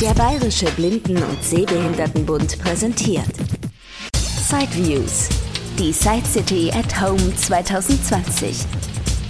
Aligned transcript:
Der 0.00 0.12
Bayerische 0.12 0.66
Blinden- 0.72 1.22
und 1.22 1.42
Sehbehindertenbund 1.42 2.58
präsentiert 2.58 3.32
Sideviews, 4.12 5.30
die 5.78 5.90
Side 5.90 6.26
City 6.26 6.70
at 6.70 7.00
Home 7.00 7.34
2020. 7.34 8.66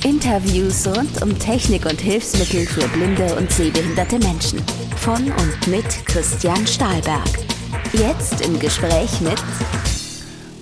Interviews 0.03 0.85
rund 0.89 1.23
um 1.23 1.39
Technik 1.39 1.87
und 1.87 2.01
Hilfsmittel 2.01 2.67
für 2.67 2.89
blinde 2.89 3.37
und 3.37 3.49
sehbehinderte 3.53 4.19
Menschen. 4.19 4.61
Von 4.97 5.31
und 5.31 5.67
mit 5.69 5.87
Christian 6.05 6.67
Stahlberg. 6.67 7.29
Jetzt 7.93 8.45
im 8.45 8.59
Gespräch 8.59 9.21
mit 9.21 9.41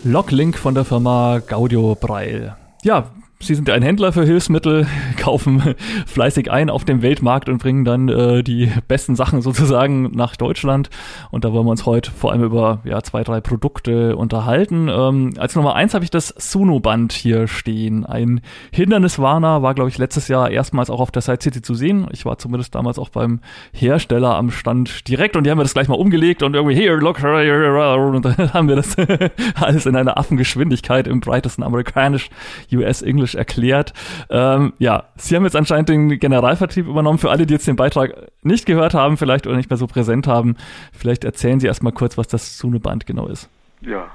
Locklink 0.05 0.59
von 0.59 0.75
der 0.75 0.85
Firma 0.85 1.39
Gaudio 1.39 1.95
Breil. 1.95 2.55
Ja, 2.83 3.11
Sie 3.45 3.55
sind 3.55 3.69
ein 3.69 3.83
Händler 3.83 4.11
für 4.15 4.25
Hilfsmittel, 4.25 4.87
kaufen 5.19 5.75
fleißig 6.07 6.51
ein 6.51 6.71
auf 6.71 6.87
dem 6.87 7.03
Weltmarkt 7.03 7.51
und 7.51 7.59
bringen 7.59 7.85
dann 7.85 8.09
äh, 8.09 8.43
die 8.43 8.73
besten 8.89 9.17
Sachen 9.17 9.43
sozusagen 9.43 10.11
nach 10.13 10.35
Deutschland. 10.37 10.89
Und 11.31 11.45
da 11.45 11.53
wollen 11.53 11.67
wir 11.67 11.71
uns 11.71 11.85
heute 11.85 12.11
vor 12.11 12.33
allem 12.33 12.43
über 12.43 12.81
ja, 12.85 13.03
zwei, 13.03 13.23
drei 13.23 13.43
Produkte 13.43 14.17
unterhalten. 14.17 14.89
Ähm, 14.89 15.35
als 15.37 15.55
Nummer 15.57 15.75
eins 15.75 15.93
habe 15.93 16.05
ich 16.05 16.11
das 16.11 16.29
Suno-Band 16.29 17.13
hier 17.13 17.47
stehen. 17.47 18.07
Ein 18.07 18.41
Hinderniswarner 18.73 19.61
war, 19.61 19.75
glaube 19.75 19.91
ich, 19.91 19.99
letztes 19.99 20.29
Jahr 20.29 20.51
erstmals 20.51 20.89
auch 20.89 21.01
auf 21.01 21.11
der 21.11 21.21
Side 21.21 21.43
City 21.43 21.61
zu 21.61 21.75
sehen. 21.75 22.07
Ich 22.13 22.25
war 22.25 22.39
zumindest 22.39 22.75
damals 22.75 22.99
auch 22.99 23.11
beim 23.11 23.41
Hersteller 23.75 24.37
am 24.37 24.53
Stand 24.53 25.07
direkt 25.07 25.37
und 25.37 25.45
die 25.45 25.51
haben 25.51 25.59
mir 25.59 25.65
das 25.65 25.75
gleich 25.75 25.89
mal 25.89 25.99
umgelegt 25.99 26.43
und 26.43 26.55
irgendwie, 26.55 26.77
here, 26.77 26.97
look, 26.97 27.23
und 27.23 28.25
dann 28.25 28.53
haben 28.55 28.69
wir 28.69 28.77
das 28.77 28.97
alles 29.61 29.85
in 29.85 29.97
einer 29.97 30.17
Affengeschwindigkeit 30.17 31.07
im 31.07 31.21
breitesten 31.21 31.63
amerikanisch 31.63 32.31
US-Englisch 32.73 33.34
Englisch 33.34 33.34
erklärt. 33.35 33.93
Ähm, 34.31 34.73
ja, 34.79 35.05
Sie 35.17 35.37
haben 35.37 35.45
jetzt 35.45 35.57
anscheinend 35.57 35.89
den 35.89 36.19
Generalvertrieb 36.19 36.87
übernommen. 36.87 37.19
Für 37.19 37.31
alle, 37.31 37.47
die 37.47 37.55
jetzt 37.55 37.67
den 37.67 37.77
Beitrag 37.77 38.31
nicht 38.43 38.67
gehört 38.67 38.95
haben, 38.95 39.17
vielleicht 39.17 39.47
oder 39.47 39.57
nicht 39.57 39.71
mehr 39.71 39.77
so 39.77 39.87
präsent 39.87 40.27
haben, 40.27 40.57
vielleicht 40.93 41.25
erzählen 41.25 41.61
Sie 41.61 41.67
erstmal 41.67 41.93
kurz, 41.93 42.19
was 42.19 42.29
das 42.29 42.59
Sunoband 42.59 43.07
genau 43.07 43.27
ist. 43.27 43.51
Ja. 43.81 44.09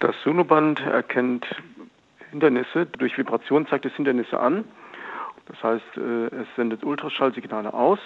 Das 0.00 0.14
Sunoband 0.22 0.80
erkennt 0.80 1.44
Hindernisse, 2.30 2.86
durch 2.86 3.16
Vibration 3.18 3.66
zeigt 3.66 3.86
es 3.86 3.92
Hindernisse 3.94 4.38
an. 4.38 4.64
Das 5.46 5.62
heißt, 5.62 5.96
äh, 5.96 6.26
es 6.26 6.46
sendet 6.56 6.84
Ultraschallsignale 6.84 7.72
aus, 7.72 7.98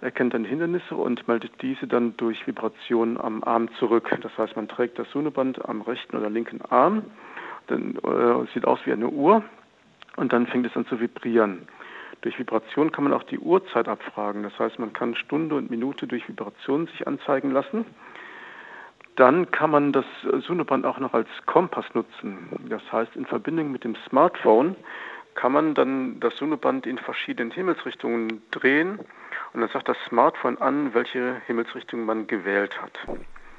erkennt 0.00 0.34
dann 0.34 0.44
Hindernisse 0.44 0.94
und 0.94 1.26
meldet 1.26 1.60
diese 1.62 1.86
dann 1.86 2.16
durch 2.16 2.46
Vibration 2.46 3.18
am 3.18 3.42
Arm 3.42 3.68
zurück. 3.78 4.16
Das 4.20 4.36
heißt, 4.36 4.54
man 4.54 4.68
trägt 4.68 4.98
das 4.98 5.10
Sunoband 5.10 5.66
am 5.68 5.80
rechten 5.80 6.16
oder 6.16 6.30
linken 6.30 6.60
Arm 6.70 7.04
dann 7.68 7.96
äh, 7.96 8.46
sieht 8.52 8.66
aus 8.66 8.80
wie 8.84 8.92
eine 8.92 9.08
Uhr 9.08 9.42
und 10.16 10.32
dann 10.32 10.46
fängt 10.46 10.66
es 10.66 10.76
an 10.76 10.86
zu 10.86 11.00
vibrieren. 11.00 11.68
Durch 12.22 12.38
Vibration 12.38 12.90
kann 12.90 13.04
man 13.04 13.12
auch 13.12 13.22
die 13.22 13.38
Uhrzeit 13.38 13.86
abfragen. 13.86 14.42
Das 14.42 14.58
heißt, 14.58 14.78
man 14.78 14.92
kann 14.92 15.14
Stunde 15.14 15.54
und 15.54 15.70
Minute 15.70 16.06
durch 16.06 16.28
Vibration 16.28 16.88
sich 16.88 17.06
anzeigen 17.06 17.52
lassen. 17.52 17.84
Dann 19.14 19.50
kann 19.50 19.70
man 19.70 19.92
das 19.92 20.04
Sonoband 20.46 20.84
auch 20.84 20.98
noch 20.98 21.14
als 21.14 21.28
Kompass 21.46 21.84
nutzen. 21.94 22.48
Das 22.68 22.82
heißt, 22.90 23.14
in 23.16 23.26
Verbindung 23.26 23.70
mit 23.70 23.84
dem 23.84 23.96
Smartphone 24.08 24.76
kann 25.34 25.52
man 25.52 25.74
dann 25.74 26.18
das 26.18 26.36
Sonoband 26.36 26.86
in 26.86 26.98
verschiedenen 26.98 27.52
Himmelsrichtungen 27.52 28.42
drehen 28.50 28.98
und 29.52 29.60
dann 29.60 29.70
sagt 29.70 29.88
das 29.88 29.96
Smartphone 30.08 30.58
an, 30.58 30.94
welche 30.94 31.36
Himmelsrichtung 31.46 32.04
man 32.04 32.26
gewählt 32.26 32.80
hat. 32.82 32.92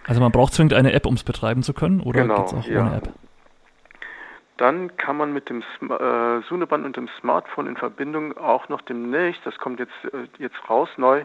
Also 0.06 0.20
man 0.22 0.32
braucht 0.32 0.54
zwingend 0.54 0.74
eine 0.74 0.92
App, 0.94 1.06
um 1.06 1.14
es 1.14 1.24
betreiben 1.24 1.64
zu 1.64 1.74
können, 1.74 2.02
oder 2.02 2.22
genau, 2.22 2.36
geht 2.36 2.46
es 2.46 2.54
auch 2.54 2.68
ja. 2.68 2.82
ohne 2.82 2.98
App? 2.98 3.14
Dann 4.60 4.98
kann 4.98 5.16
man 5.16 5.32
mit 5.32 5.50
dem 5.50 5.62
äh, 5.62 6.42
Suneband 6.50 6.86
und 6.86 6.98
dem 6.98 7.08
Smartphone 7.22 7.68
in 7.68 7.78
Verbindung 7.78 8.38
auch 8.38 8.68
noch 8.68 8.82
demnächst, 8.82 9.46
das 9.46 9.58
kommt 9.58 9.80
jetzt, 9.80 9.94
äh, 10.12 10.28
jetzt 10.38 10.70
raus 10.70 10.90
neu, 10.98 11.24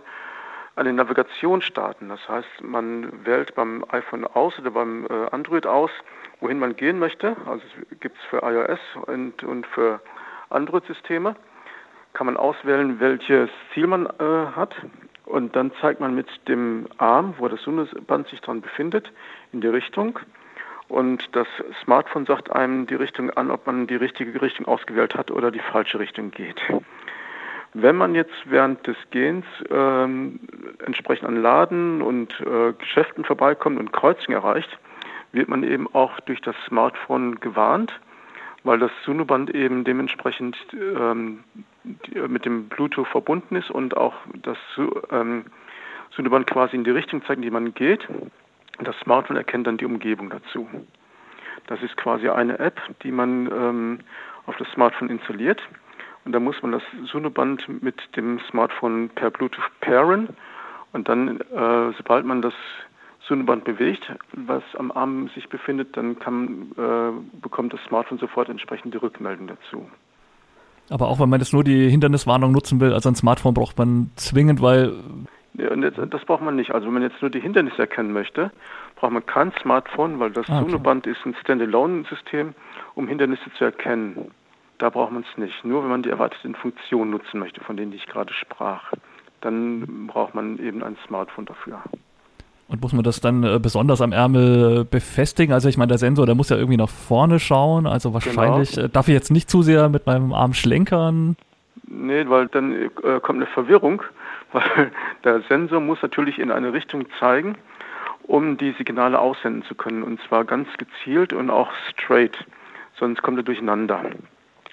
eine 0.76 0.92
Navigation 0.92 1.60
starten. 1.60 2.10
Das 2.10 2.28
heißt, 2.28 2.62
man 2.62 3.26
wählt 3.26 3.56
beim 3.56 3.84
iPhone 3.88 4.24
aus 4.24 4.56
oder 4.60 4.70
beim 4.70 5.06
äh, 5.06 5.30
Android 5.32 5.66
aus, 5.66 5.90
wohin 6.38 6.60
man 6.60 6.76
gehen 6.76 7.00
möchte. 7.00 7.36
Also 7.44 7.64
gibt 7.98 8.16
es 8.16 8.24
für 8.26 8.38
iOS 8.44 8.78
und, 9.06 9.42
und 9.42 9.66
für 9.66 10.00
Android-Systeme. 10.50 11.34
Kann 12.12 12.26
man 12.26 12.36
auswählen, 12.36 13.00
welches 13.00 13.50
Ziel 13.72 13.88
man 13.88 14.06
äh, 14.06 14.46
hat. 14.54 14.76
Und 15.26 15.56
dann 15.56 15.72
zeigt 15.80 15.98
man 15.98 16.14
mit 16.14 16.28
dem 16.46 16.86
Arm, 16.98 17.34
wo 17.38 17.48
das 17.48 17.60
Suneband 17.62 18.28
sich 18.28 18.40
dran 18.42 18.60
befindet, 18.60 19.10
in 19.50 19.60
die 19.60 19.66
Richtung 19.66 20.20
und 20.88 21.24
das 21.32 21.46
Smartphone 21.82 22.26
sagt 22.26 22.52
einem 22.52 22.86
die 22.86 22.94
Richtung 22.94 23.30
an, 23.30 23.50
ob 23.50 23.66
man 23.66 23.86
die 23.86 23.96
richtige 23.96 24.40
Richtung 24.40 24.66
ausgewählt 24.66 25.14
hat 25.14 25.30
oder 25.30 25.50
die 25.50 25.60
falsche 25.60 25.98
Richtung 25.98 26.30
geht. 26.30 26.60
Wenn 27.72 27.96
man 27.96 28.14
jetzt 28.14 28.34
während 28.44 28.86
des 28.86 28.96
Gehens 29.10 29.44
ähm, 29.70 30.38
entsprechend 30.84 31.26
an 31.26 31.42
Laden 31.42 32.02
und 32.02 32.32
äh, 32.40 32.72
Geschäften 32.74 33.24
vorbeikommt 33.24 33.80
und 33.80 33.92
Kreuzungen 33.92 34.40
erreicht, 34.40 34.78
wird 35.32 35.48
man 35.48 35.64
eben 35.64 35.92
auch 35.92 36.20
durch 36.20 36.40
das 36.40 36.54
Smartphone 36.68 37.40
gewarnt, 37.40 37.92
weil 38.62 38.78
das 38.78 38.92
Sunoband 39.04 39.52
eben 39.52 39.82
dementsprechend 39.82 40.56
ähm, 40.72 41.42
mit 42.28 42.44
dem 42.44 42.68
Bluetooth 42.68 43.08
verbunden 43.08 43.56
ist 43.56 43.70
und 43.70 43.96
auch 43.96 44.14
das 44.34 44.58
ähm, 45.10 45.46
Sunoband 46.14 46.46
quasi 46.46 46.76
in 46.76 46.84
die 46.84 46.90
Richtung 46.90 47.22
zeigt, 47.22 47.38
in 47.38 47.42
die 47.42 47.50
man 47.50 47.74
geht. 47.74 48.06
Das 48.80 48.96
Smartphone 49.02 49.36
erkennt 49.36 49.66
dann 49.66 49.76
die 49.76 49.84
Umgebung 49.84 50.30
dazu. 50.30 50.68
Das 51.66 51.80
ist 51.82 51.96
quasi 51.96 52.28
eine 52.28 52.58
App, 52.58 52.80
die 53.02 53.12
man 53.12 53.46
ähm, 53.50 53.98
auf 54.46 54.56
das 54.56 54.68
Smartphone 54.72 55.08
installiert. 55.08 55.60
Und 56.24 56.32
da 56.32 56.40
muss 56.40 56.60
man 56.62 56.72
das 56.72 56.82
Sunoband 57.10 57.82
mit 57.82 57.96
dem 58.16 58.40
Smartphone 58.50 59.10
per 59.10 59.30
Bluetooth 59.30 59.64
pairen. 59.80 60.28
Und 60.92 61.08
dann, 61.08 61.40
äh, 61.40 61.92
sobald 61.96 62.24
man 62.24 62.42
das 62.42 62.54
Sunoband 63.26 63.64
bewegt, 63.64 64.12
was 64.32 64.62
am 64.78 64.92
Arm 64.92 65.28
sich 65.34 65.48
befindet, 65.48 65.96
dann 65.96 66.18
kann, 66.18 66.72
äh, 66.76 67.40
bekommt 67.40 67.72
das 67.72 67.80
Smartphone 67.88 68.18
sofort 68.18 68.48
entsprechende 68.48 69.00
Rückmeldung 69.00 69.46
dazu. 69.46 69.88
Aber 70.90 71.08
auch 71.08 71.18
wenn 71.18 71.30
man 71.30 71.40
jetzt 71.40 71.52
nur 71.52 71.64
die 71.64 71.88
Hinderniswarnung 71.88 72.52
nutzen 72.52 72.80
will, 72.80 72.92
also 72.92 73.08
ein 73.08 73.14
Smartphone 73.14 73.54
braucht 73.54 73.78
man 73.78 74.10
zwingend, 74.16 74.60
weil 74.60 74.92
das 75.54 76.24
braucht 76.24 76.42
man 76.42 76.56
nicht. 76.56 76.72
Also 76.72 76.86
wenn 76.86 76.94
man 76.94 77.02
jetzt 77.02 77.20
nur 77.22 77.30
die 77.30 77.40
Hindernisse 77.40 77.78
erkennen 77.78 78.12
möchte, 78.12 78.50
braucht 78.96 79.12
man 79.12 79.24
kein 79.24 79.52
Smartphone, 79.62 80.18
weil 80.18 80.30
das 80.30 80.48
ah, 80.48 80.60
okay. 80.60 80.70
Sonoband 80.70 81.06
ist 81.06 81.24
ein 81.24 81.34
Standalone-System, 81.40 82.54
um 82.94 83.08
Hindernisse 83.08 83.52
zu 83.56 83.64
erkennen. 83.64 84.30
Da 84.78 84.90
braucht 84.90 85.12
man 85.12 85.24
es 85.30 85.38
nicht. 85.38 85.64
Nur 85.64 85.82
wenn 85.82 85.90
man 85.90 86.02
die 86.02 86.10
erwarteten 86.10 86.54
Funktionen 86.54 87.10
nutzen 87.12 87.38
möchte, 87.38 87.60
von 87.60 87.76
denen 87.76 87.92
ich 87.92 88.06
gerade 88.06 88.32
sprach, 88.32 88.92
dann 89.40 90.08
braucht 90.08 90.34
man 90.34 90.58
eben 90.58 90.82
ein 90.82 90.96
Smartphone 91.06 91.44
dafür. 91.44 91.82
Und 92.66 92.80
muss 92.80 92.92
man 92.92 93.04
das 93.04 93.20
dann 93.20 93.44
äh, 93.44 93.60
besonders 93.60 94.00
am 94.00 94.12
Ärmel 94.12 94.84
befestigen? 94.84 95.52
Also 95.52 95.68
ich 95.68 95.76
meine, 95.76 95.88
der 95.88 95.98
Sensor, 95.98 96.26
der 96.26 96.34
muss 96.34 96.48
ja 96.48 96.56
irgendwie 96.56 96.78
nach 96.78 96.88
vorne 96.88 97.38
schauen. 97.38 97.86
Also 97.86 98.14
wahrscheinlich 98.14 98.72
genau. 98.72 98.86
äh, 98.86 98.88
darf 98.88 99.06
ich 99.06 99.14
jetzt 99.14 99.30
nicht 99.30 99.50
zu 99.50 99.62
sehr 99.62 99.88
mit 99.88 100.06
meinem 100.06 100.32
Arm 100.32 100.54
schlenkern. 100.54 101.36
Nee, 101.86 102.28
weil 102.28 102.48
dann 102.48 102.72
äh, 102.72 102.88
kommt 103.20 103.38
eine 103.38 103.46
Verwirrung 103.46 104.02
weil 104.54 104.90
der 105.24 105.42
Sensor 105.42 105.80
muss 105.80 106.00
natürlich 106.00 106.38
in 106.38 106.50
eine 106.50 106.72
Richtung 106.72 107.06
zeigen, 107.18 107.56
um 108.22 108.56
die 108.56 108.72
Signale 108.72 109.18
aussenden 109.18 109.64
zu 109.64 109.74
können 109.74 110.02
und 110.02 110.20
zwar 110.22 110.44
ganz 110.44 110.68
gezielt 110.78 111.32
und 111.32 111.50
auch 111.50 111.70
straight, 111.90 112.38
sonst 112.98 113.22
kommt 113.22 113.38
er 113.38 113.42
durcheinander. 113.42 114.02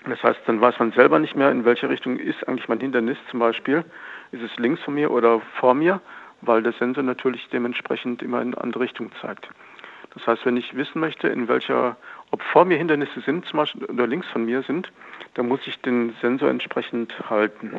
Das 0.06 0.24
heißt, 0.24 0.40
dann 0.46 0.62
weiß 0.62 0.80
man 0.80 0.92
selber 0.94 1.20
nicht 1.20 1.36
mehr, 1.36 1.52
in 1.52 1.66
welche 1.66 1.90
Richtung 1.90 2.18
ist 2.18 2.48
eigentlich 2.48 2.70
mein 2.70 2.80
Hindernis 2.80 3.18
zum 3.30 3.40
Beispiel. 3.40 3.84
Ist 4.32 4.42
es 4.42 4.58
links 4.58 4.82
von 4.82 4.96
mir 4.96 5.12
oder 5.12 5.42
vor 5.60 5.74
mir, 5.74 6.02
weil 6.42 6.64
der 6.64 6.74
Sensor 6.74 7.04
natürlich 7.04 7.48
dementsprechend 7.50 8.24
immer 8.24 8.42
in 8.42 8.54
eine 8.54 8.64
andere 8.64 8.84
Richtung 8.84 9.12
zeigt. 9.22 9.50
Das 10.14 10.26
heißt, 10.28 10.46
wenn 10.46 10.58
ich 10.58 10.76
wissen 10.76 11.00
möchte, 11.00 11.28
in 11.28 11.48
welcher, 11.48 11.98
ob 12.32 12.42
vor 12.42 12.66
mir 12.66 12.78
Hindernisse 12.78 13.22
sind, 13.22 13.46
zum 13.46 13.58
Beispiel 13.58 13.86
oder 13.86 14.08
links 14.08 14.28
von 14.28 14.46
mir 14.46 14.62
sind, 14.64 14.92
dann 15.36 15.48
muss 15.48 15.66
ich 15.68 15.80
den 15.82 16.14
Sensor 16.22 16.50
entsprechend 16.50 17.14
halten. 17.30 17.72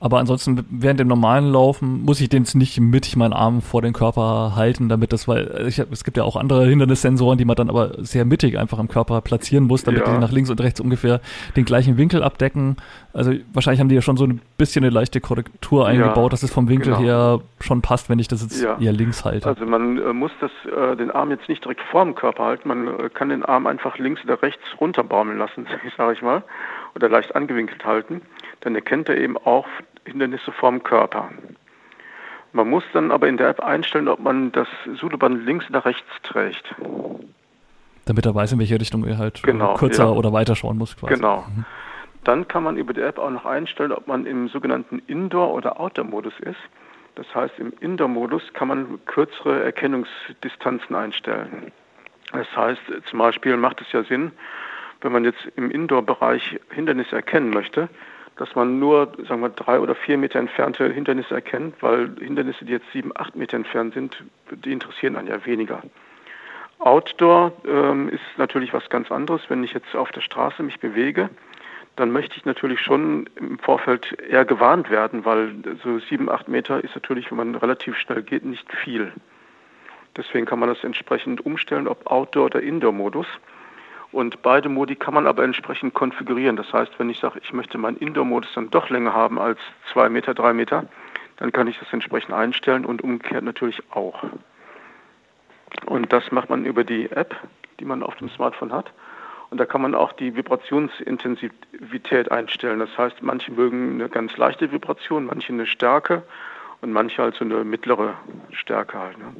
Aber 0.00 0.18
ansonsten 0.18 0.64
während 0.70 1.00
dem 1.00 1.08
normalen 1.08 1.50
Laufen 1.50 2.02
muss 2.02 2.20
ich 2.20 2.28
den 2.28 2.44
jetzt 2.44 2.54
nicht 2.54 2.78
mittig 2.80 3.16
meinen 3.16 3.32
Arm 3.32 3.62
vor 3.62 3.82
den 3.82 3.92
Körper 3.92 4.52
halten, 4.54 4.88
damit 4.88 5.12
das, 5.12 5.26
weil 5.26 5.66
ich, 5.66 5.78
es 5.78 6.04
gibt 6.04 6.16
ja 6.16 6.22
auch 6.22 6.36
andere 6.36 6.66
Hindernissensoren, 6.66 7.36
die 7.36 7.44
man 7.44 7.56
dann 7.56 7.68
aber 7.68 7.92
sehr 7.98 8.24
mittig 8.24 8.58
einfach 8.58 8.78
am 8.78 8.88
Körper 8.88 9.20
platzieren 9.20 9.64
muss, 9.64 9.82
damit 9.82 10.06
ja. 10.06 10.14
die 10.14 10.20
nach 10.20 10.30
links 10.30 10.50
und 10.50 10.60
rechts 10.60 10.80
ungefähr 10.80 11.20
den 11.56 11.64
gleichen 11.64 11.96
Winkel 11.96 12.22
abdecken. 12.22 12.76
Also 13.12 13.32
wahrscheinlich 13.52 13.80
haben 13.80 13.88
die 13.88 13.96
ja 13.96 14.02
schon 14.02 14.16
so 14.16 14.24
ein 14.24 14.40
bisschen 14.56 14.84
eine 14.84 14.92
leichte 14.92 15.20
Korrektur 15.20 15.86
eingebaut, 15.86 16.24
ja, 16.24 16.28
dass 16.28 16.42
es 16.44 16.52
vom 16.52 16.68
Winkel 16.68 16.92
genau. 16.92 17.04
her 17.04 17.40
schon 17.60 17.82
passt, 17.82 18.08
wenn 18.08 18.20
ich 18.20 18.28
das 18.28 18.42
jetzt 18.42 18.62
ja. 18.62 18.78
eher 18.78 18.92
links 18.92 19.24
halte. 19.24 19.48
Also 19.48 19.66
man 19.66 19.98
äh, 19.98 20.12
muss 20.12 20.30
das, 20.40 20.52
äh, 20.64 20.96
den 20.96 21.10
Arm 21.10 21.30
jetzt 21.30 21.48
nicht 21.48 21.64
direkt 21.64 21.80
vor 21.90 22.04
dem 22.04 22.14
Körper 22.14 22.44
halten, 22.44 22.68
man 22.68 22.86
äh, 22.86 23.08
kann 23.08 23.30
den 23.30 23.44
Arm 23.44 23.66
einfach 23.66 23.98
links 23.98 24.22
oder 24.22 24.40
rechts 24.42 24.62
runterbaumeln 24.80 25.38
lassen, 25.38 25.66
sage 25.96 26.12
ich 26.12 26.22
mal, 26.22 26.44
oder 26.98 27.08
leicht 27.08 27.34
angewinkelt 27.34 27.84
halten 27.84 28.22
dann 28.60 28.74
erkennt 28.74 29.08
er 29.08 29.16
eben 29.16 29.36
auch 29.36 29.66
Hindernisse 30.04 30.52
vorm 30.52 30.82
Körper. 30.82 31.30
Man 32.52 32.68
muss 32.68 32.84
dann 32.92 33.10
aber 33.10 33.28
in 33.28 33.36
der 33.36 33.48
App 33.48 33.60
einstellen, 33.60 34.08
ob 34.08 34.20
man 34.20 34.52
das 34.52 34.68
Sudoband 34.98 35.44
links 35.44 35.68
oder 35.68 35.84
rechts 35.84 36.08
trägt. 36.22 36.74
Damit 38.06 38.24
er 38.24 38.34
weiß, 38.34 38.52
in 38.52 38.58
welche 38.58 38.80
Richtung 38.80 39.04
er 39.04 39.18
halt 39.18 39.42
genau, 39.42 39.74
kürzer 39.74 40.04
ja. 40.04 40.10
oder 40.10 40.32
weiter 40.32 40.56
schauen 40.56 40.78
muss. 40.78 40.96
Quasi. 40.96 41.14
Genau. 41.14 41.44
Mhm. 41.54 41.64
Dann 42.24 42.48
kann 42.48 42.62
man 42.62 42.76
über 42.76 42.94
die 42.94 43.02
App 43.02 43.18
auch 43.18 43.30
noch 43.30 43.44
einstellen, 43.44 43.92
ob 43.92 44.06
man 44.06 44.26
im 44.26 44.48
sogenannten 44.48 45.00
Indoor- 45.06 45.52
oder 45.52 45.78
Outdoor-Modus 45.78 46.32
ist. 46.40 46.58
Das 47.14 47.26
heißt, 47.34 47.58
im 47.58 47.72
Indoor-Modus 47.80 48.42
kann 48.54 48.68
man 48.68 48.98
kürzere 49.04 49.62
Erkennungsdistanzen 49.62 50.96
einstellen. 50.96 51.70
Das 52.32 52.46
heißt, 52.56 52.80
zum 53.06 53.18
Beispiel 53.18 53.56
macht 53.56 53.80
es 53.80 53.92
ja 53.92 54.02
Sinn, 54.04 54.32
wenn 55.00 55.12
man 55.12 55.24
jetzt 55.24 55.46
im 55.56 55.70
Indoor-Bereich 55.70 56.58
Hindernisse 56.70 57.16
erkennen 57.16 57.50
möchte, 57.50 57.88
dass 58.36 58.54
man 58.54 58.78
nur, 58.78 59.12
sagen 59.26 59.40
wir, 59.40 59.48
drei 59.48 59.80
oder 59.80 59.94
vier 59.94 60.16
Meter 60.16 60.38
entfernte 60.38 60.88
Hindernisse 60.90 61.34
erkennt, 61.34 61.74
weil 61.82 62.10
Hindernisse, 62.20 62.64
die 62.64 62.72
jetzt 62.72 62.90
sieben, 62.92 63.10
acht 63.14 63.34
Meter 63.36 63.56
entfernt 63.56 63.94
sind, 63.94 64.22
die 64.50 64.72
interessieren 64.72 65.16
einen 65.16 65.28
ja 65.28 65.44
weniger. 65.44 65.82
Outdoor 66.78 67.52
ähm, 67.66 68.08
ist 68.08 68.22
natürlich 68.36 68.72
was 68.72 68.88
ganz 68.88 69.10
anderes. 69.10 69.42
Wenn 69.48 69.64
ich 69.64 69.72
jetzt 69.72 69.94
auf 69.96 70.12
der 70.12 70.20
Straße 70.20 70.62
mich 70.62 70.78
bewege, 70.78 71.28
dann 71.96 72.12
möchte 72.12 72.36
ich 72.36 72.44
natürlich 72.44 72.80
schon 72.80 73.28
im 73.34 73.58
Vorfeld 73.58 74.16
eher 74.20 74.44
gewarnt 74.44 74.88
werden, 74.88 75.24
weil 75.24 75.52
so 75.82 75.98
sieben, 75.98 76.30
acht 76.30 76.46
Meter 76.46 76.82
ist 76.84 76.94
natürlich, 76.94 77.30
wenn 77.32 77.38
man 77.38 77.54
relativ 77.56 77.96
schnell 77.96 78.22
geht, 78.22 78.44
nicht 78.44 78.72
viel. 78.72 79.12
Deswegen 80.16 80.46
kann 80.46 80.60
man 80.60 80.68
das 80.68 80.84
entsprechend 80.84 81.44
umstellen, 81.44 81.88
ob 81.88 82.06
Outdoor- 82.06 82.46
oder 82.46 82.62
Indoor-Modus. 82.62 83.26
Und 84.10 84.40
beide 84.42 84.68
Modi 84.68 84.96
kann 84.96 85.14
man 85.14 85.26
aber 85.26 85.44
entsprechend 85.44 85.94
konfigurieren. 85.94 86.56
Das 86.56 86.72
heißt, 86.72 86.98
wenn 86.98 87.10
ich 87.10 87.18
sage, 87.18 87.40
ich 87.42 87.52
möchte 87.52 87.76
meinen 87.76 87.98
Indoor-Modus 87.98 88.50
dann 88.54 88.70
doch 88.70 88.88
länger 88.88 89.12
haben 89.12 89.38
als 89.38 89.58
zwei 89.92 90.08
Meter, 90.08 90.34
drei 90.34 90.54
Meter, 90.54 90.86
dann 91.36 91.52
kann 91.52 91.66
ich 91.66 91.78
das 91.78 91.92
entsprechend 91.92 92.34
einstellen 92.34 92.84
und 92.84 93.02
umgekehrt 93.02 93.44
natürlich 93.44 93.82
auch. 93.90 94.22
Und 95.86 96.12
das 96.12 96.32
macht 96.32 96.48
man 96.50 96.64
über 96.64 96.84
die 96.84 97.10
App, 97.10 97.36
die 97.78 97.84
man 97.84 98.02
auf 98.02 98.16
dem 98.16 98.30
Smartphone 98.30 98.72
hat. 98.72 98.92
Und 99.50 99.58
da 99.58 99.66
kann 99.66 99.80
man 99.80 99.94
auch 99.94 100.12
die 100.12 100.34
Vibrationsintensivität 100.36 102.30
einstellen. 102.30 102.80
Das 102.80 102.96
heißt, 102.98 103.22
manche 103.22 103.52
mögen 103.52 103.94
eine 103.94 104.08
ganz 104.08 104.36
leichte 104.36 104.72
Vibration, 104.72 105.26
manche 105.26 105.52
eine 105.52 105.66
Stärke 105.66 106.22
und 106.80 106.92
manche 106.92 107.22
halt 107.22 107.34
so 107.34 107.44
eine 107.44 107.64
mittlere 107.64 108.14
Stärke 108.52 108.98
halt. 108.98 109.18
Ne? 109.18 109.34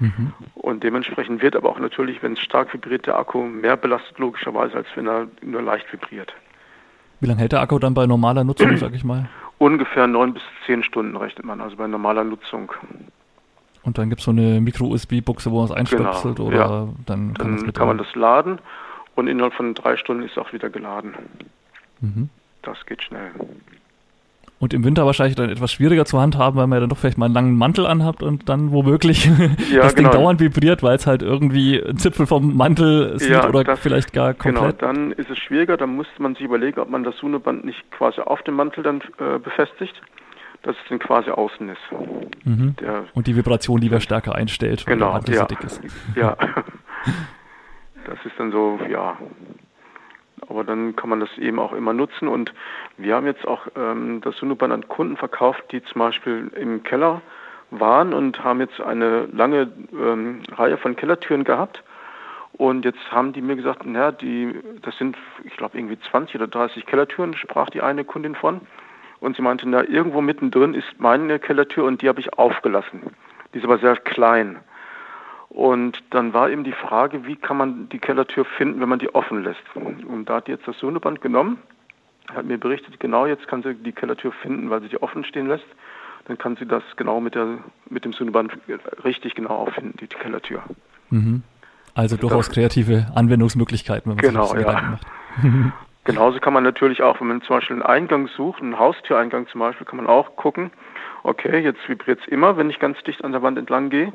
Mhm. 0.00 0.32
Und 0.54 0.82
dementsprechend 0.82 1.42
wird 1.42 1.56
aber 1.56 1.68
auch 1.68 1.78
natürlich, 1.78 2.22
wenn 2.22 2.34
es 2.34 2.40
stark 2.40 2.72
vibriert, 2.72 3.06
der 3.06 3.16
Akku 3.16 3.42
mehr 3.42 3.76
belastet, 3.76 4.18
logischerweise, 4.18 4.76
als 4.76 4.86
wenn 4.94 5.06
er 5.06 5.28
nur 5.42 5.62
leicht 5.62 5.92
vibriert. 5.92 6.34
Wie 7.20 7.26
lange 7.26 7.40
hält 7.40 7.52
der 7.52 7.60
Akku 7.60 7.78
dann 7.78 7.94
bei 7.94 8.06
normaler 8.06 8.44
Nutzung, 8.44 8.76
sag 8.76 8.94
ich 8.94 9.04
mal? 9.04 9.28
Ungefähr 9.58 10.06
neun 10.06 10.34
bis 10.34 10.42
zehn 10.66 10.82
Stunden 10.82 11.16
rechnet 11.16 11.46
man, 11.46 11.60
also 11.60 11.76
bei 11.76 11.86
normaler 11.86 12.24
Nutzung. 12.24 12.72
Und 13.84 13.98
dann 13.98 14.08
gibt 14.08 14.20
es 14.20 14.24
so 14.24 14.30
eine 14.30 14.60
Micro-USB-Buchse, 14.60 15.50
wo 15.50 15.58
man 15.58 15.66
es 15.66 15.70
einstöpselt 15.70 16.36
genau, 16.36 16.48
oder 16.48 16.58
ja. 16.58 16.88
dann 17.06 17.34
kann, 17.34 17.56
dann 17.58 17.72
kann 17.72 17.86
man 17.86 17.98
das 17.98 18.14
laden 18.14 18.58
und 19.14 19.28
innerhalb 19.28 19.54
von 19.54 19.74
drei 19.74 19.96
Stunden 19.96 20.24
ist 20.24 20.32
es 20.32 20.38
auch 20.38 20.52
wieder 20.52 20.70
geladen. 20.70 21.14
Mhm. 22.00 22.30
Das 22.62 22.84
geht 22.86 23.02
schnell. 23.02 23.30
Und 24.64 24.72
im 24.72 24.82
Winter 24.82 25.04
wahrscheinlich 25.04 25.36
dann 25.36 25.50
etwas 25.50 25.72
schwieriger 25.72 26.06
zu 26.06 26.18
handhaben, 26.18 26.58
weil 26.58 26.66
man 26.66 26.78
ja 26.78 26.80
dann 26.80 26.88
doch 26.88 26.96
vielleicht 26.96 27.18
mal 27.18 27.26
einen 27.26 27.34
langen 27.34 27.58
Mantel 27.58 27.86
anhabt 27.86 28.22
und 28.22 28.48
dann 28.48 28.72
womöglich 28.72 29.26
ja, 29.70 29.82
das 29.82 29.94
genau. 29.94 30.08
Ding 30.08 30.18
dauernd 30.18 30.40
vibriert, 30.40 30.82
weil 30.82 30.96
es 30.96 31.06
halt 31.06 31.20
irgendwie 31.20 31.78
ein 31.78 31.98
Zipfel 31.98 32.24
vom 32.24 32.56
Mantel 32.56 33.18
sieht 33.18 33.28
ja, 33.28 33.46
oder 33.46 33.62
das, 33.62 33.78
vielleicht 33.78 34.14
gar 34.14 34.32
genau, 34.32 34.60
komplett. 34.60 34.78
Genau, 34.78 34.92
dann 34.94 35.12
ist 35.12 35.28
es 35.28 35.36
schwieriger, 35.36 35.76
dann 35.76 35.94
muss 35.94 36.06
man 36.16 36.34
sich 36.34 36.46
überlegen, 36.46 36.80
ob 36.80 36.88
man 36.88 37.04
das 37.04 37.14
Suneband 37.18 37.66
nicht 37.66 37.90
quasi 37.90 38.22
auf 38.22 38.40
dem 38.44 38.54
Mantel 38.54 38.82
dann 38.82 39.02
äh, 39.18 39.38
befestigt 39.38 40.00
dass 40.62 40.74
es 40.76 40.88
dann 40.88 40.98
quasi 40.98 41.28
außen 41.28 41.68
ist. 41.68 42.46
Mhm. 42.46 42.74
Der, 42.80 43.04
und 43.12 43.26
die 43.26 43.36
Vibration 43.36 43.82
lieber 43.82 44.00
stärker 44.00 44.34
einstellt, 44.34 44.86
weil 44.86 44.94
genau, 44.94 45.08
der 45.08 45.12
Mantel 45.12 45.34
ja, 45.34 45.40
so 45.40 45.46
dick 45.46 45.62
ist. 45.62 45.82
Ja, 46.16 46.38
das 48.06 48.16
ist 48.24 48.32
dann 48.38 48.50
so, 48.50 48.78
ja. 48.90 49.18
Aber 50.48 50.64
dann 50.64 50.96
kann 50.96 51.10
man 51.10 51.20
das 51.20 51.36
eben 51.38 51.58
auch 51.58 51.72
immer 51.72 51.92
nutzen. 51.92 52.28
Und 52.28 52.52
wir 52.96 53.14
haben 53.14 53.26
jetzt 53.26 53.46
auch 53.46 53.66
ähm, 53.76 54.20
das 54.22 54.36
Sunuband 54.36 54.72
an 54.72 54.88
Kunden 54.88 55.16
verkauft, 55.16 55.64
die 55.72 55.82
zum 55.82 56.00
Beispiel 56.00 56.50
im 56.56 56.82
Keller 56.82 57.22
waren 57.70 58.12
und 58.12 58.42
haben 58.44 58.60
jetzt 58.60 58.80
eine 58.80 59.26
lange 59.32 59.72
ähm, 59.92 60.42
Reihe 60.52 60.76
von 60.76 60.96
Kellertüren 60.96 61.44
gehabt. 61.44 61.82
Und 62.56 62.84
jetzt 62.84 63.10
haben 63.10 63.32
die 63.32 63.42
mir 63.42 63.56
gesagt, 63.56 63.84
naja, 63.84 64.12
die, 64.12 64.54
das 64.82 64.96
sind, 64.96 65.16
ich 65.42 65.56
glaube, 65.56 65.76
irgendwie 65.76 65.98
20 65.98 66.36
oder 66.36 66.46
30 66.46 66.86
Kellertüren, 66.86 67.34
sprach 67.34 67.68
die 67.70 67.82
eine 67.82 68.04
Kundin 68.04 68.36
von. 68.36 68.60
Und 69.18 69.36
sie 69.36 69.42
meinte, 69.42 69.68
na, 69.68 69.82
irgendwo 69.82 70.20
mittendrin 70.20 70.74
ist 70.74 70.86
meine 70.98 71.38
Kellertür 71.38 71.84
und 71.84 72.02
die 72.02 72.08
habe 72.08 72.20
ich 72.20 72.32
aufgelassen. 72.34 73.02
Die 73.52 73.58
ist 73.58 73.64
aber 73.64 73.78
sehr 73.78 73.96
klein. 73.96 74.60
Und 75.54 76.02
dann 76.10 76.32
war 76.32 76.50
eben 76.50 76.64
die 76.64 76.72
Frage, 76.72 77.26
wie 77.26 77.36
kann 77.36 77.56
man 77.56 77.88
die 77.88 78.00
Kellertür 78.00 78.44
finden, 78.44 78.80
wenn 78.80 78.88
man 78.88 78.98
die 78.98 79.14
offen 79.14 79.44
lässt. 79.44 79.62
Und 79.76 80.28
da 80.28 80.36
hat 80.36 80.48
jetzt 80.48 80.66
das 80.66 80.76
Soneband 80.80 81.20
genommen, 81.20 81.58
hat 82.34 82.44
mir 82.44 82.58
berichtet, 82.58 82.98
genau 82.98 83.24
jetzt 83.26 83.46
kann 83.46 83.62
sie 83.62 83.74
die 83.74 83.92
Kellertür 83.92 84.32
finden, 84.32 84.68
weil 84.68 84.82
sie 84.82 84.88
die 84.88 85.00
offen 85.00 85.22
stehen 85.24 85.46
lässt. 85.46 85.66
Dann 86.26 86.38
kann 86.38 86.56
sie 86.56 86.66
das 86.66 86.82
genau 86.96 87.20
mit, 87.20 87.36
der, 87.36 87.58
mit 87.88 88.04
dem 88.04 88.12
Soneband 88.12 88.52
richtig 89.04 89.36
genau 89.36 89.54
auffinden, 89.54 89.96
die 90.00 90.08
Kellertür. 90.08 90.64
Mhm. 91.10 91.44
Also 91.94 92.16
durchaus 92.16 92.50
kreative 92.50 93.06
Anwendungsmöglichkeiten, 93.14 94.10
wenn 94.10 94.16
man 94.16 94.24
genau, 94.24 94.46
sich 94.46 94.64
das 94.64 94.74
ja. 94.74 94.82
macht. 94.82 95.06
Genauso 96.04 96.40
kann 96.40 96.52
man 96.52 96.64
natürlich 96.64 97.00
auch, 97.02 97.20
wenn 97.20 97.28
man 97.28 97.42
zum 97.42 97.56
Beispiel 97.56 97.76
einen 97.76 97.82
Eingang 97.82 98.26
sucht, 98.26 98.60
einen 98.60 98.78
Haustüreingang 98.78 99.46
zum 99.46 99.60
Beispiel, 99.60 99.86
kann 99.86 99.98
man 99.98 100.08
auch 100.08 100.34
gucken, 100.34 100.72
okay, 101.22 101.60
jetzt 101.60 101.88
vibriert 101.88 102.18
es 102.20 102.26
immer, 102.26 102.56
wenn 102.56 102.68
ich 102.70 102.80
ganz 102.80 103.00
dicht 103.04 103.24
an 103.24 103.30
der 103.30 103.42
Wand 103.42 103.56
entlang 103.56 103.88
gehe. 103.88 104.12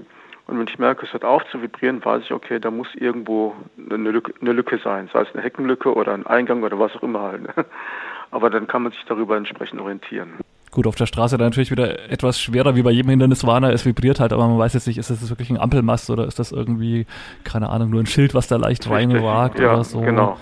Und 0.50 0.58
wenn 0.58 0.68
ich 0.68 0.80
merke, 0.80 1.06
es 1.06 1.14
hört 1.14 1.24
auf 1.24 1.44
zu 1.52 1.62
vibrieren, 1.62 2.04
weiß 2.04 2.24
ich, 2.24 2.32
okay, 2.32 2.60
da 2.60 2.72
muss 2.72 2.88
irgendwo 2.96 3.56
eine 3.78 4.10
Lücke, 4.10 4.34
eine 4.42 4.52
Lücke 4.52 4.80
sein, 4.84 5.08
sei 5.14 5.22
es 5.22 5.28
eine 5.34 5.44
Heckenlücke 5.44 5.94
oder 5.94 6.12
ein 6.14 6.26
Eingang 6.26 6.64
oder 6.64 6.80
was 6.80 6.96
auch 6.96 7.04
immer 7.04 7.22
halt. 7.22 7.44
Aber 8.32 8.50
dann 8.50 8.68
kann 8.68 8.82
man 8.82 8.92
sich 8.92 9.04
darüber 9.08 9.38
entsprechend 9.38 9.80
orientieren. 9.80 10.34
Gut, 10.72 10.88
auf 10.88 10.96
der 10.96 11.06
Straße 11.06 11.38
dann 11.38 11.50
natürlich 11.50 11.70
wieder 11.70 12.10
etwas 12.12 12.40
schwerer 12.40 12.76
wie 12.76 12.82
bei 12.82 12.90
jedem 12.92 13.10
Hinderniswarner. 13.10 13.72
Es 13.74 13.86
vibriert 13.86 14.20
halt, 14.20 14.34
aber 14.34 14.48
man 14.48 14.60
weiß 14.60 14.76
jetzt 14.76 14.86
nicht, 14.86 15.00
ist 15.00 15.10
das 15.10 15.28
wirklich 15.30 15.50
ein 15.50 15.60
Ampelmast 15.60 16.12
oder 16.12 16.26
ist 16.26 16.38
das 16.38 16.52
irgendwie, 16.52 17.08
keine 17.44 17.70
Ahnung, 17.70 17.90
nur 17.90 18.02
ein 18.02 18.06
Schild, 18.06 18.36
was 18.36 18.48
da 18.48 18.58
leicht 18.58 18.88
reinragt 18.88 19.60
ja, 19.60 19.74
oder 19.74 19.84
so. 19.84 20.02
Genau. 20.02 20.38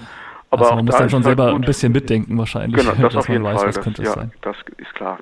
Aber 0.50 0.64
also 0.64 0.76
man 0.76 0.86
muss 0.86 0.98
dann 0.98 1.10
schon 1.10 1.24
selber 1.24 1.46
halt 1.46 1.56
ein 1.56 1.62
bisschen 1.62 1.94
mitdenken 1.94 2.38
wahrscheinlich, 2.38 2.76
genau, 2.76 2.94
das 3.02 3.14
dass 3.14 3.30
man 3.30 3.44
weiß, 3.44 3.58
Fall, 3.58 3.68
was 3.68 3.82
könnte 3.82 4.02
das, 4.02 4.10
es 4.10 4.16
sein. 4.16 4.32
Das 4.42 4.58
ist 4.78 4.94
klar. 4.96 5.20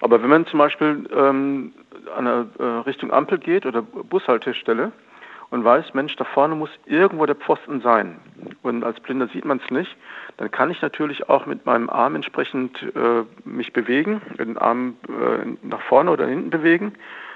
Aber 0.00 0.22
wenn 0.22 0.30
man 0.30 0.46
zum 0.46 0.60
Beispiel 0.60 1.08
ähm, 1.16 1.72
an 2.16 2.26
eine 2.26 2.46
äh, 2.58 2.62
Richtung 2.88 3.12
Ampel 3.12 3.38
geht 3.38 3.66
oder 3.66 3.82
Bushaltestelle 3.82 4.92
und 5.50 5.64
weiß, 5.64 5.94
Mensch, 5.94 6.14
da 6.16 6.24
vorne 6.24 6.54
muss 6.54 6.70
irgendwo 6.86 7.24
der 7.26 7.36
Pfosten 7.36 7.80
sein 7.80 8.18
und 8.62 8.84
als 8.84 9.00
Blinder 9.00 9.28
sieht 9.28 9.44
man 9.44 9.60
es 9.64 9.70
nicht, 9.70 9.96
dann 10.36 10.50
kann 10.50 10.70
ich 10.70 10.82
natürlich 10.82 11.28
auch 11.28 11.46
mit 11.46 11.66
meinem 11.66 11.88
Arm 11.90 12.14
entsprechend 12.14 12.82
äh, 12.94 13.24
mich 13.44 13.72
bewegen, 13.72 14.20
den 14.38 14.58
Arm 14.58 14.96
äh, 15.08 15.66
nach 15.66 15.80
vorne 15.82 16.10
oder 16.10 16.26
hinten 16.26 16.50
bewegen. 16.50 16.92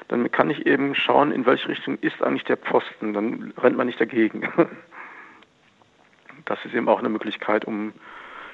Dann 0.09 0.31
kann 0.31 0.51
ich 0.51 0.67
eben 0.67 0.95
schauen, 0.95 1.33
in 1.33 1.47
welche 1.47 1.69
Richtung 1.69 1.97
ist 2.01 2.23
eigentlich 2.23 2.45
der 2.45 2.59
Pfosten. 2.59 3.15
Dann 3.15 3.55
rennt 3.57 3.77
man 3.77 3.87
nicht 3.87 4.01
dagegen. 4.01 4.47
das 6.45 6.65
ist 6.65 6.75
eben 6.75 6.89
auch 6.89 6.99
eine 6.99 7.09
Möglichkeit, 7.09 7.65
um 7.65 7.93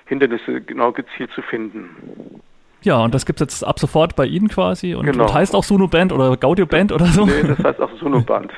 Hindernisse 0.07 0.61
genau 0.61 0.93
gezielt 0.93 1.31
zu 1.33 1.43
finden. 1.43 2.41
Ja, 2.89 3.05
und 3.05 3.15
das 3.15 3.27
gibt 3.27 3.39
es 3.39 3.45
jetzt 3.45 3.65
ab 3.65 3.79
sofort 3.79 4.17
bei 4.17 4.25
Ihnen 4.25 4.49
quasi 4.49 4.95
und, 4.95 5.05
genau. 5.05 5.25
und 5.25 5.35
heißt 5.35 5.55
auch 5.55 5.63
Suno 5.63 5.89
Band 5.89 6.11
oder 6.11 6.39
Gaudio 6.39 6.65
Band 6.65 6.91
oder 6.91 7.05
so? 7.05 7.27
Nee, 7.27 7.43
das 7.43 7.59
heißt 7.59 7.81
auch 7.83 7.91
Suno 8.01 8.23
Band. 8.23 8.51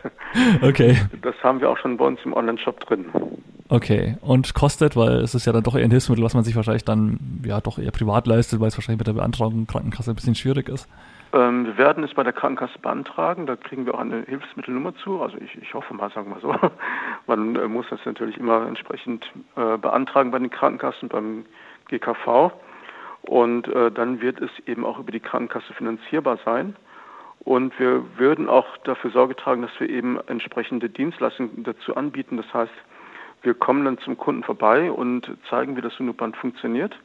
okay. 0.62 0.98
Das 1.20 1.34
haben 1.42 1.60
wir 1.60 1.68
auch 1.68 1.76
schon 1.76 1.96
bei 1.96 2.04
uns 2.04 2.20
im 2.24 2.32
Online-Shop 2.32 2.78
drin. 2.78 3.06
Okay, 3.68 4.18
und 4.20 4.54
kostet, 4.54 4.94
weil 4.94 5.16
es 5.16 5.34
ist 5.34 5.46
ja 5.46 5.52
dann 5.52 5.64
doch 5.64 5.74
eher 5.74 5.82
ein 5.82 5.90
Hilfsmittel, 5.90 6.24
was 6.24 6.34
man 6.34 6.44
sich 6.44 6.54
wahrscheinlich 6.54 6.84
dann 6.84 7.42
ja 7.44 7.60
doch 7.60 7.80
eher 7.80 7.90
privat 7.90 8.28
leistet, 8.28 8.60
weil 8.60 8.68
es 8.68 8.76
wahrscheinlich 8.76 9.00
mit 9.00 9.08
der 9.08 9.14
Beantragung 9.14 9.66
Krankenkasse 9.66 10.12
ein 10.12 10.14
bisschen 10.14 10.36
schwierig 10.36 10.68
ist. 10.68 10.88
Ähm, 11.32 11.66
wir 11.66 11.76
werden 11.76 12.04
es 12.04 12.14
bei 12.14 12.22
der 12.22 12.32
Krankenkasse 12.32 12.78
beantragen. 12.78 13.46
Da 13.46 13.56
kriegen 13.56 13.84
wir 13.84 13.94
auch 13.94 14.00
eine 14.00 14.22
Hilfsmittelnummer 14.28 14.94
zu. 15.02 15.20
Also 15.20 15.38
ich, 15.38 15.60
ich 15.60 15.74
hoffe 15.74 15.92
mal, 15.92 16.08
sagen 16.12 16.30
wir 16.30 16.38
so. 16.38 16.54
Man 17.26 17.56
äh, 17.56 17.66
muss 17.66 17.86
das 17.90 17.98
natürlich 18.04 18.36
immer 18.36 18.64
entsprechend 18.68 19.26
äh, 19.56 19.76
beantragen 19.76 20.30
bei 20.30 20.38
den 20.38 20.50
Krankenkassen, 20.50 21.08
beim 21.08 21.46
GKV. 21.88 22.52
Und 23.22 23.68
äh, 23.68 23.90
dann 23.90 24.20
wird 24.20 24.40
es 24.40 24.50
eben 24.66 24.84
auch 24.84 24.98
über 24.98 25.12
die 25.12 25.20
Krankenkasse 25.20 25.72
finanzierbar 25.74 26.38
sein. 26.44 26.76
Und 27.40 27.78
wir 27.78 28.04
würden 28.18 28.48
auch 28.48 28.76
dafür 28.78 29.10
Sorge 29.10 29.34
tragen, 29.34 29.62
dass 29.62 29.70
wir 29.78 29.88
eben 29.88 30.18
entsprechende 30.26 30.88
Dienstleistungen 30.90 31.62
dazu 31.64 31.96
anbieten. 31.96 32.36
Das 32.36 32.52
heißt, 32.52 32.72
wir 33.42 33.54
kommen 33.54 33.84
dann 33.84 33.98
zum 33.98 34.18
Kunden 34.18 34.42
vorbei 34.42 34.90
und 34.90 35.30
zeigen, 35.48 35.76
wie 35.76 35.80
das 35.80 35.94
Sunoband 35.94 36.36
funktioniert 36.36 36.98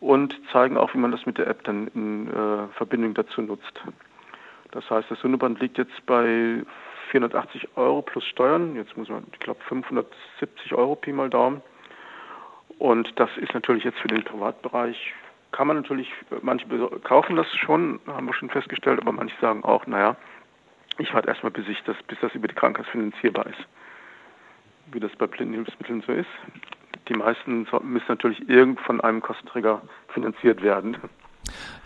und 0.00 0.36
zeigen 0.52 0.76
auch, 0.76 0.92
wie 0.94 0.98
man 0.98 1.12
das 1.12 1.26
mit 1.26 1.38
der 1.38 1.46
App 1.46 1.62
dann 1.64 1.88
in 1.94 2.28
äh, 2.28 2.66
Verbindung 2.74 3.14
dazu 3.14 3.42
nutzt. 3.42 3.80
Das 4.72 4.88
heißt, 4.88 5.10
das 5.10 5.20
Sonnenband 5.20 5.60
liegt 5.60 5.78
jetzt 5.78 6.04
bei 6.06 6.62
480 7.10 7.76
Euro 7.76 8.02
plus 8.02 8.24
Steuern. 8.24 8.76
Jetzt 8.76 8.96
muss 8.96 9.08
man, 9.08 9.24
ich 9.32 9.40
glaube, 9.40 9.60
570 9.68 10.74
Euro 10.74 10.94
Pi 10.94 11.12
mal 11.12 11.28
Daumen. 11.28 11.60
Und 12.78 13.12
das 13.16 13.30
ist 13.36 13.52
natürlich 13.52 13.84
jetzt 13.84 13.98
für 13.98 14.08
den 14.08 14.24
Privatbereich, 14.24 15.14
kann 15.52 15.66
man 15.66 15.76
natürlich, 15.76 16.12
manche 16.42 16.66
kaufen 17.02 17.36
das 17.36 17.46
schon, 17.56 18.00
haben 18.06 18.26
wir 18.26 18.34
schon 18.34 18.50
festgestellt, 18.50 19.00
aber 19.00 19.12
manche 19.12 19.34
sagen 19.40 19.64
auch, 19.64 19.86
naja, 19.86 20.16
ich 20.98 21.12
warte 21.14 21.28
erstmal, 21.28 21.52
bis, 21.52 21.68
ich 21.68 21.82
das, 21.84 21.96
bis 22.04 22.18
das 22.20 22.34
über 22.34 22.48
die 22.48 22.54
Krankenkasse 22.54 22.90
finanzierbar 22.90 23.46
ist. 23.46 23.66
Wie 24.92 25.00
das 25.00 25.14
bei 25.16 25.26
Blindenhilfsmitteln 25.26 26.02
so 26.06 26.12
ist 26.12 26.28
die 27.10 27.16
meisten 27.16 27.66
müssen 27.82 28.06
natürlich 28.08 28.48
irgend 28.48 28.80
von 28.80 29.00
einem 29.00 29.20
Kostenträger 29.20 29.82
finanziert 30.14 30.62
werden. 30.62 30.96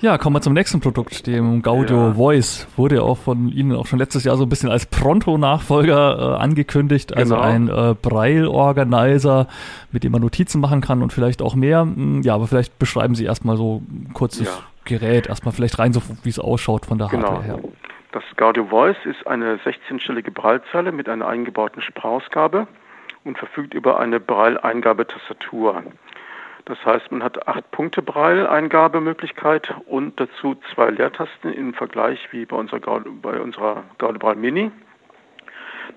Ja, 0.00 0.18
kommen 0.18 0.36
wir 0.36 0.42
zum 0.42 0.52
nächsten 0.52 0.80
Produkt, 0.80 1.26
dem 1.26 1.62
Gaudio 1.62 2.08
ja. 2.08 2.12
Voice. 2.14 2.66
Wurde 2.76 2.96
ja 2.96 3.02
auch 3.02 3.18
von 3.18 3.48
Ihnen 3.48 3.72
auch 3.72 3.86
schon 3.86 3.98
letztes 3.98 4.24
Jahr 4.24 4.36
so 4.36 4.44
ein 4.44 4.48
bisschen 4.48 4.70
als 4.70 4.86
Pronto-Nachfolger 4.86 6.36
äh, 6.36 6.42
angekündigt. 6.42 7.16
Also 7.16 7.36
genau. 7.36 7.46
ein 7.46 7.68
äh, 7.68 7.94
Braille-Organizer, 8.00 9.46
mit 9.92 10.04
dem 10.04 10.12
man 10.12 10.20
Notizen 10.20 10.60
machen 10.60 10.80
kann 10.80 11.02
und 11.02 11.12
vielleicht 11.12 11.40
auch 11.40 11.54
mehr. 11.54 11.82
Hm, 11.82 12.22
ja, 12.22 12.34
aber 12.34 12.46
vielleicht 12.46 12.78
beschreiben 12.78 13.14
Sie 13.14 13.24
erstmal 13.24 13.56
so 13.56 13.82
ein 13.88 14.12
kurzes 14.12 14.46
ja. 14.46 14.52
Gerät, 14.84 15.28
erstmal 15.28 15.54
vielleicht 15.54 15.78
rein, 15.78 15.92
so 15.92 16.02
wie 16.22 16.28
es 16.28 16.38
ausschaut 16.38 16.86
von 16.86 16.98
der 16.98 17.08
genau. 17.08 17.28
Hardware 17.28 17.44
her. 17.44 17.58
Das 18.12 18.22
Gaudio 18.36 18.66
Voice 18.66 18.96
ist 19.04 19.26
eine 19.26 19.56
16-stellige 19.56 20.30
Braillezeile 20.30 20.92
mit 20.92 21.08
einer 21.08 21.26
eingebauten 21.26 21.82
Sprachausgabe 21.82 22.68
und 23.24 23.38
verfügt 23.38 23.74
über 23.74 23.98
eine 23.98 24.20
Braille-Eingabetastatur. 24.20 25.82
Das 26.66 26.82
heißt, 26.84 27.12
man 27.12 27.22
hat 27.22 27.46
acht 27.46 27.70
Punkte 27.72 28.00
Braille-Eingabemöglichkeit 28.00 29.74
und 29.86 30.18
dazu 30.18 30.56
zwei 30.74 30.90
Leertasten 30.90 31.52
im 31.52 31.74
Vergleich 31.74 32.18
wie 32.32 32.46
bei 32.46 32.56
unserer, 32.56 32.80
Gaude, 32.80 33.10
bei 33.10 33.38
unserer 33.38 33.84
Gaude 33.98 34.18
Braille 34.18 34.38
Mini. 34.38 34.70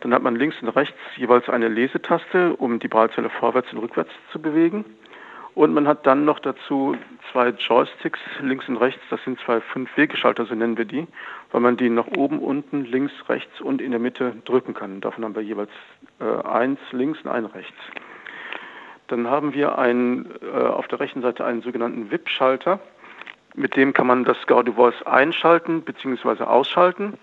Dann 0.02 0.14
hat 0.14 0.24
man 0.24 0.36
links 0.36 0.62
und 0.62 0.70
rechts 0.70 0.98
jeweils 1.16 1.48
eine 1.48 1.70
Lesetaste, 1.70 2.56
um 2.58 2.80
die 2.80 2.90
Braillezeile 2.90 3.30
vorwärts 3.30 3.72
und 3.72 3.80
rückwärts 3.80 4.12
zu 4.32 4.42
bewegen. 4.42 4.84
Und 5.56 5.74
man 5.74 5.88
hat 5.88 6.06
dann 6.06 6.26
noch 6.26 6.40
dazu 6.40 6.96
zwei 7.32 7.50
Joysticks 7.50 8.20
links 8.42 8.68
und 8.68 8.78
rechts. 8.78 9.02
Das 9.10 9.24
sind 9.24 9.40
zwei 9.40 9.60
Fünf-Wegeschalter, 9.60 10.46
so 10.46 10.54
nennen 10.54 10.78
wir 10.78 10.86
die, 10.86 11.08
weil 11.52 11.62
man 11.62 11.78
die 11.78 11.90
nach 11.90 12.08
oben, 12.16 12.40
unten, 12.40 12.86
links, 12.86 13.14
rechts 13.28 13.62
und 13.62 13.82
in 13.82 13.92
der 13.92 14.00
Mitte 14.00 14.34
drücken 14.46 14.74
kann. 14.74 15.02
Davon 15.02 15.24
haben 15.24 15.36
wir 15.36 15.42
jeweils 15.42 15.72
äh, 16.20 16.48
eins 16.48 16.80
links 16.92 17.20
und 17.24 17.32
ein 17.32 17.46
rechts. 17.46 17.74
Dann 19.08 19.30
haben 19.30 19.54
wir 19.54 19.78
einen, 19.78 20.30
äh, 20.42 20.58
auf 20.58 20.88
der 20.88 21.00
rechten 21.00 21.22
Seite 21.22 21.46
einen 21.46 21.62
sogenannten 21.62 22.12
VIP-Schalter. 22.12 22.80
Mit 23.56 23.76
dem 23.76 23.94
kann 23.94 24.08
man 24.08 24.24
das 24.24 24.38
Gaudi 24.48 24.74
Voice 24.74 25.02
einschalten 25.04 25.82
bzw. 25.82 26.44
ausschalten. 26.44 27.18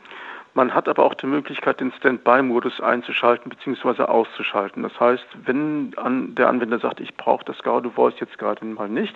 Man 0.54 0.72
hat 0.72 0.88
aber 0.88 1.04
auch 1.04 1.14
die 1.14 1.26
Möglichkeit, 1.26 1.80
den 1.80 1.92
Standby-Modus 1.92 2.80
einzuschalten 2.80 3.50
bzw. 3.50 4.04
auszuschalten. 4.04 4.84
Das 4.84 4.98
heißt, 4.98 5.26
wenn 5.44 5.92
an, 5.96 6.34
der 6.36 6.48
Anwender 6.48 6.78
sagt, 6.78 7.00
ich 7.00 7.16
brauche 7.16 7.44
das 7.44 7.58
Gaudi 7.62 7.90
Voice 7.90 8.14
jetzt 8.20 8.38
gerade 8.38 8.64
mal 8.64 8.88
nicht 8.88 9.14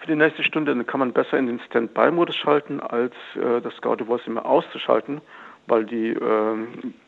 für 0.00 0.06
die 0.06 0.16
nächste 0.16 0.42
Stunde, 0.42 0.74
dann 0.74 0.86
kann 0.86 1.00
man 1.00 1.12
besser 1.12 1.38
in 1.38 1.46
den 1.46 1.60
Standby-Modus 1.60 2.36
schalten, 2.36 2.80
als 2.80 3.14
äh, 3.36 3.60
das 3.60 3.80
Gaudi 3.80 4.04
Voice 4.04 4.26
immer 4.26 4.46
auszuschalten, 4.46 5.20
weil 5.66 5.84
die 5.84 6.10
äh, 6.10 6.56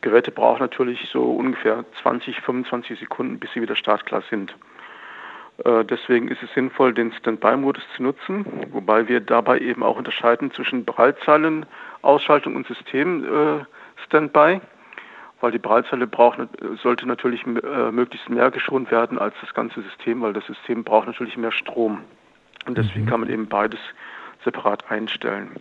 Geräte 0.01 0.31
brauchen 0.31 0.61
natürlich 0.61 1.09
so 1.09 1.23
ungefähr 1.23 1.83
20, 2.01 2.41
25 2.41 2.99
Sekunden, 2.99 3.39
bis 3.39 3.51
sie 3.53 3.61
wieder 3.61 3.75
startklar 3.75 4.23
sind. 4.29 4.55
Äh, 5.63 5.85
deswegen 5.85 6.27
ist 6.27 6.43
es 6.43 6.53
sinnvoll, 6.53 6.93
den 6.93 7.13
Standby-Modus 7.13 7.83
zu 7.95 8.03
nutzen, 8.03 8.45
wobei 8.71 9.07
wir 9.07 9.21
dabei 9.21 9.59
eben 9.59 9.83
auch 9.83 9.97
unterscheiden 9.97 10.51
zwischen 10.51 10.85
Breitzeilen, 10.85 11.65
Ausschaltung 12.01 12.55
und 12.55 12.67
System 12.67 13.23
äh, 13.23 13.65
Standby, 14.05 14.59
weil 15.41 15.51
die 15.51 15.59
Breitzeile 15.59 16.07
braucht, 16.07 16.39
sollte 16.81 17.07
natürlich 17.07 17.45
äh, 17.45 17.91
möglichst 17.91 18.29
mehr 18.29 18.51
geschont 18.51 18.91
werden 18.91 19.17
als 19.17 19.35
das 19.41 19.53
ganze 19.53 19.81
System, 19.81 20.21
weil 20.21 20.33
das 20.33 20.45
System 20.45 20.83
braucht 20.83 21.07
natürlich 21.07 21.37
mehr 21.37 21.51
Strom. 21.51 22.01
Und 22.65 22.77
deswegen 22.77 23.05
mhm. 23.05 23.09
kann 23.09 23.19
man 23.21 23.29
eben 23.29 23.47
beides 23.47 23.79
separat 24.43 24.89
einstellen. 24.89 25.51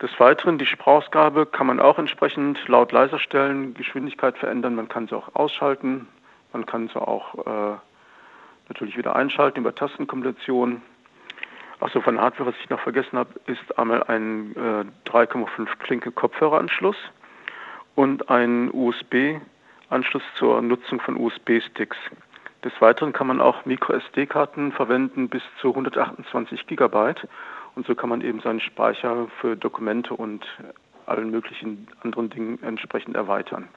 Des 0.00 0.10
Weiteren, 0.18 0.58
die 0.58 0.66
Sprachausgabe 0.66 1.46
kann 1.46 1.66
man 1.66 1.78
auch 1.78 1.98
entsprechend 1.98 2.66
laut 2.66 2.92
leiser 2.92 3.18
stellen, 3.18 3.74
Geschwindigkeit 3.74 4.36
verändern, 4.36 4.74
man 4.74 4.88
kann 4.88 5.06
sie 5.06 5.16
auch 5.16 5.34
ausschalten, 5.34 6.08
man 6.52 6.66
kann 6.66 6.88
sie 6.88 7.00
auch 7.00 7.46
äh, 7.46 7.76
natürlich 8.68 8.96
wieder 8.96 9.16
einschalten 9.16 9.60
über 9.60 9.74
Tastenkombinationen. 9.74 10.82
Achso, 11.80 12.00
von 12.00 12.20
Hardware, 12.20 12.50
was 12.50 12.54
ich 12.62 12.70
noch 12.70 12.80
vergessen 12.80 13.18
habe, 13.18 13.30
ist 13.46 13.78
einmal 13.78 14.04
ein 14.04 14.54
äh, 14.54 15.10
3,5 15.10 15.66
Klinke 15.80 16.12
Kopfhöreranschluss 16.12 16.96
und 17.96 18.30
ein 18.30 18.70
USB-Anschluss 18.72 20.22
zur 20.38 20.62
Nutzung 20.62 21.00
von 21.00 21.16
USB-Sticks. 21.16 21.96
Des 22.64 22.72
Weiteren 22.80 23.12
kann 23.12 23.26
man 23.26 23.40
auch 23.40 23.64
Micro-SD-Karten 23.64 24.70
verwenden 24.70 25.28
bis 25.28 25.42
zu 25.60 25.70
128 25.70 26.68
Gigabyte 26.68 27.28
und 27.74 27.86
so 27.86 27.94
kann 27.96 28.08
man 28.08 28.20
eben 28.20 28.40
seinen 28.40 28.60
Speicher 28.60 29.26
für 29.40 29.56
Dokumente 29.56 30.14
und 30.14 30.46
allen 31.06 31.30
möglichen 31.30 31.88
anderen 32.02 32.30
Dingen 32.30 32.62
entsprechend 32.62 33.16
erweitern. 33.16 33.68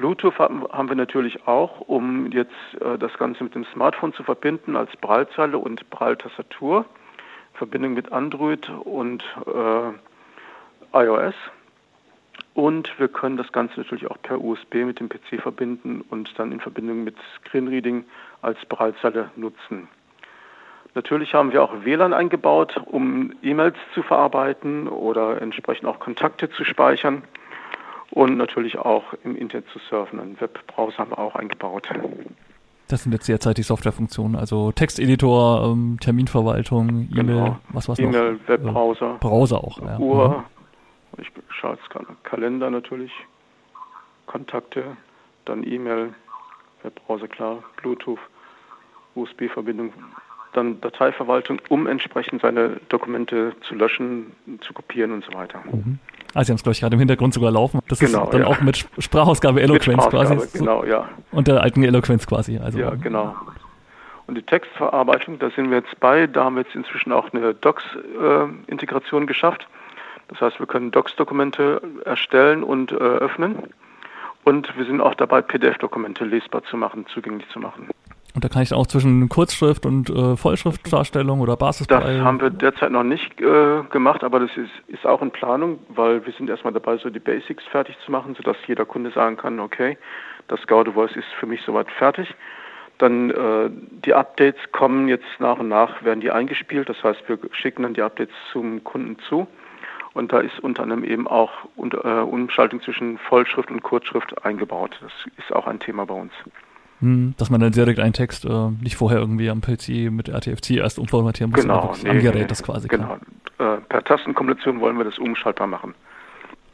Bluetooth 0.00 0.38
haben 0.38 0.88
wir 0.88 0.96
natürlich 0.96 1.46
auch, 1.46 1.82
um 1.82 2.32
jetzt 2.32 2.54
äh, 2.80 2.96
das 2.96 3.12
Ganze 3.18 3.44
mit 3.44 3.54
dem 3.54 3.66
Smartphone 3.66 4.14
zu 4.14 4.22
verbinden 4.22 4.74
als 4.74 4.90
Braillezeile 4.96 5.58
und 5.58 5.90
Braille-Tastatur. 5.90 6.86
Verbindung 7.52 7.92
mit 7.92 8.10
Android 8.10 8.70
und 8.70 9.22
äh, 9.46 10.98
iOS. 10.98 11.34
Und 12.54 12.98
wir 12.98 13.08
können 13.08 13.36
das 13.36 13.52
Ganze 13.52 13.78
natürlich 13.78 14.10
auch 14.10 14.16
per 14.22 14.40
USB 14.40 14.76
mit 14.76 15.00
dem 15.00 15.10
PC 15.10 15.42
verbinden 15.42 16.02
und 16.08 16.30
dann 16.38 16.50
in 16.50 16.60
Verbindung 16.60 17.04
mit 17.04 17.16
Screenreading 17.36 18.06
als 18.40 18.58
Braillezeile 18.64 19.30
nutzen. 19.36 19.86
Natürlich 20.94 21.34
haben 21.34 21.52
wir 21.52 21.62
auch 21.62 21.84
WLAN 21.84 22.14
eingebaut, 22.14 22.80
um 22.86 23.34
E-Mails 23.42 23.76
zu 23.92 24.02
verarbeiten 24.02 24.88
oder 24.88 25.42
entsprechend 25.42 25.86
auch 25.86 25.98
Kontakte 25.98 26.48
zu 26.48 26.64
speichern 26.64 27.22
und 28.10 28.36
natürlich 28.36 28.78
auch 28.78 29.04
im 29.24 29.36
Internet 29.36 29.68
zu 29.72 29.78
surfen. 29.88 30.20
Einen 30.20 30.40
Webbrowser 30.40 30.98
haben 30.98 31.10
wir 31.10 31.18
auch 31.18 31.34
eingebaut. 31.34 31.88
Das 32.88 33.04
sind 33.04 33.12
jetzt 33.12 33.28
derzeit 33.28 33.56
die 33.56 33.62
Softwarefunktionen, 33.62 34.36
also 34.36 34.72
Texteditor, 34.72 35.70
ähm, 35.70 35.98
Terminverwaltung, 36.00 37.08
E-Mail, 37.12 37.24
genau. 37.24 37.60
was 37.68 37.88
was 37.88 37.98
noch? 37.98 38.08
E-Mail, 38.08 38.40
Webbrowser. 38.46 39.18
Browser 39.20 39.62
auch, 39.62 39.80
ja. 39.80 39.98
Uhr, 39.98 40.44
mhm. 41.16 41.22
ich 41.22 41.30
schaue 41.50 41.76
jetzt 41.76 41.88
gerade 41.90 42.06
Kalender 42.24 42.68
natürlich, 42.68 43.12
Kontakte, 44.26 44.96
dann 45.44 45.62
E-Mail, 45.62 46.14
Webbrowser 46.82 47.28
klar, 47.28 47.62
Bluetooth, 47.76 48.18
USB-Verbindung, 49.14 49.92
dann 50.52 50.80
Dateiverwaltung, 50.80 51.60
um 51.68 51.86
entsprechend 51.86 52.42
seine 52.42 52.80
Dokumente 52.88 53.52
zu 53.62 53.74
löschen, 53.74 54.32
zu 54.60 54.72
kopieren 54.72 55.12
und 55.12 55.24
so 55.24 55.32
weiter. 55.32 55.60
Mhm. 55.70 55.98
Ah, 56.34 56.44
Sie 56.44 56.52
haben 56.52 56.56
es, 56.56 56.62
glaube 56.62 56.74
ich, 56.74 56.80
gerade 56.80 56.94
im 56.94 57.00
Hintergrund 57.00 57.34
sogar 57.34 57.50
laufen. 57.50 57.80
Das 57.88 57.98
genau, 57.98 58.24
ist 58.24 58.34
dann 58.34 58.42
ja. 58.42 58.46
auch 58.46 58.60
mit 58.60 58.86
Sprachausgabe 58.98 59.60
Eloquenz 59.60 60.08
quasi. 60.08 60.36
Genau, 60.58 60.84
ja. 60.84 61.08
Und 61.32 61.48
der 61.48 61.60
alten 61.60 61.82
Eloquenz 61.82 62.26
quasi. 62.26 62.58
Also, 62.58 62.78
ja, 62.78 62.90
genau. 62.94 63.34
Und 64.26 64.36
die 64.36 64.42
Textverarbeitung, 64.42 65.40
da 65.40 65.50
sind 65.50 65.70
wir 65.70 65.78
jetzt 65.78 65.98
bei. 65.98 66.28
Da 66.28 66.44
haben 66.44 66.54
wir 66.54 66.62
jetzt 66.62 66.76
inzwischen 66.76 67.10
auch 67.10 67.32
eine 67.32 67.52
Docs-Integration 67.52 69.24
äh, 69.24 69.26
geschafft. 69.26 69.66
Das 70.28 70.40
heißt, 70.40 70.60
wir 70.60 70.66
können 70.66 70.92
Docs-Dokumente 70.92 71.82
erstellen 72.04 72.62
und 72.62 72.92
äh, 72.92 72.94
öffnen. 72.94 73.56
Und 74.44 74.76
wir 74.78 74.84
sind 74.84 75.00
auch 75.00 75.14
dabei, 75.14 75.42
PDF-Dokumente 75.42 76.24
lesbar 76.24 76.62
zu 76.62 76.76
machen, 76.76 77.06
zugänglich 77.12 77.48
zu 77.48 77.58
machen. 77.58 77.88
Und 78.34 78.44
da 78.44 78.48
kann 78.48 78.62
ich 78.62 78.72
auch 78.72 78.86
zwischen 78.86 79.28
Kurzschrift 79.28 79.86
und 79.86 80.08
äh, 80.10 80.36
Vollschriftdarstellung 80.36 81.40
oder 81.40 81.56
Basisbreil. 81.56 82.18
Das 82.18 82.24
haben 82.24 82.40
wir 82.40 82.50
derzeit 82.50 82.92
noch 82.92 83.02
nicht 83.02 83.40
äh, 83.40 83.82
gemacht, 83.90 84.22
aber 84.22 84.40
das 84.40 84.50
ist, 84.56 84.70
ist 84.88 85.06
auch 85.06 85.22
in 85.22 85.30
Planung, 85.30 85.78
weil 85.88 86.24
wir 86.24 86.32
sind 86.34 86.48
erstmal 86.48 86.72
dabei, 86.72 86.96
so 86.98 87.10
die 87.10 87.18
Basics 87.18 87.64
fertig 87.70 87.96
zu 88.04 88.12
machen, 88.12 88.34
sodass 88.36 88.56
jeder 88.66 88.84
Kunde 88.84 89.10
sagen 89.10 89.36
kann, 89.36 89.58
okay, 89.58 89.98
das 90.48 90.66
Gaude 90.66 90.92
Voice 90.92 91.16
ist 91.16 91.28
für 91.38 91.46
mich 91.46 91.60
soweit 91.62 91.90
fertig. 91.90 92.34
Dann 92.98 93.30
äh, 93.30 93.70
die 94.04 94.12
Updates 94.12 94.60
kommen 94.72 95.08
jetzt 95.08 95.24
nach 95.38 95.58
und 95.58 95.68
nach, 95.68 96.02
werden 96.04 96.20
die 96.20 96.30
eingespielt. 96.30 96.88
Das 96.88 97.02
heißt, 97.02 97.28
wir 97.28 97.38
schicken 97.52 97.82
dann 97.82 97.94
die 97.94 98.02
Updates 98.02 98.34
zum 98.52 98.84
Kunden 98.84 99.18
zu. 99.28 99.46
Und 100.12 100.32
da 100.32 100.40
ist 100.40 100.58
unter 100.60 100.82
anderem 100.82 101.04
eben 101.04 101.26
auch 101.26 101.50
äh, 101.78 102.08
Umschaltung 102.20 102.82
zwischen 102.82 103.16
Vollschrift 103.18 103.70
und 103.70 103.82
Kurzschrift 103.82 104.44
eingebaut. 104.44 104.98
Das 105.00 105.12
ist 105.38 105.52
auch 105.52 105.66
ein 105.66 105.78
Thema 105.80 106.04
bei 106.04 106.14
uns. 106.14 106.32
Hm, 107.00 107.34
dass 107.38 107.50
man 107.50 107.60
dann 107.60 107.72
direkt 107.72 107.98
einen 107.98 108.12
Text 108.12 108.44
äh, 108.44 108.68
nicht 108.82 108.96
vorher 108.96 109.20
irgendwie 109.20 109.48
am 109.48 109.62
PC 109.62 110.10
mit 110.10 110.28
RTFC 110.28 110.72
erst 110.72 110.98
umformatieren 110.98 111.50
muss, 111.50 111.62
genau, 111.62 111.94
nee, 112.02 112.10
am 112.10 112.18
Gerät 112.20 112.50
das 112.50 112.62
quasi 112.62 112.88
Genau, 112.88 113.16
äh, 113.58 113.78
per 113.88 114.04
Tastenkombination 114.04 114.80
wollen 114.80 114.98
wir 114.98 115.04
das 115.04 115.18
umschaltbar 115.18 115.66
machen. 115.66 115.94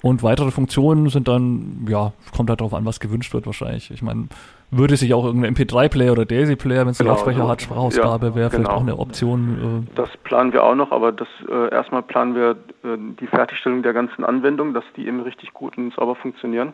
Und 0.02 0.22
weitere 0.22 0.50
Funktionen 0.50 1.08
sind 1.08 1.26
dann, 1.26 1.86
ja, 1.88 2.12
kommt 2.36 2.50
halt 2.50 2.60
darauf 2.60 2.74
an, 2.74 2.84
was 2.84 3.00
gewünscht 3.00 3.32
wird 3.34 3.46
wahrscheinlich. 3.46 3.90
Ich 3.90 4.02
meine, 4.02 4.28
würde 4.70 4.96
sich 4.96 5.14
auch 5.14 5.24
irgendein 5.24 5.54
MP3-Player 5.54 6.12
oder 6.12 6.24
Daisy-Player, 6.24 6.82
wenn 6.82 6.88
es 6.88 6.98
genau, 6.98 7.10
einen 7.10 7.16
Lautsprecher 7.16 7.42
so, 7.42 7.48
hat, 7.48 7.62
Sprachausgabe 7.62 8.26
ja, 8.26 8.34
wäre 8.34 8.50
vielleicht 8.50 8.66
genau. 8.66 8.76
auch 8.76 8.82
eine 8.82 8.98
Option. 8.98 9.86
Äh. 9.88 9.94
Das 9.96 10.10
planen 10.18 10.52
wir 10.52 10.64
auch 10.64 10.74
noch, 10.74 10.92
aber 10.92 11.12
das 11.12 11.28
äh, 11.48 11.70
erstmal 11.70 12.02
planen 12.02 12.34
wir 12.34 12.50
äh, 12.84 12.98
die 13.20 13.26
Fertigstellung 13.26 13.82
der 13.82 13.94
ganzen 13.94 14.24
Anwendung, 14.24 14.74
dass 14.74 14.84
die 14.96 15.06
eben 15.06 15.20
richtig 15.20 15.52
gut 15.52 15.78
und 15.78 15.94
sauber 15.94 16.14
funktionieren. 16.14 16.72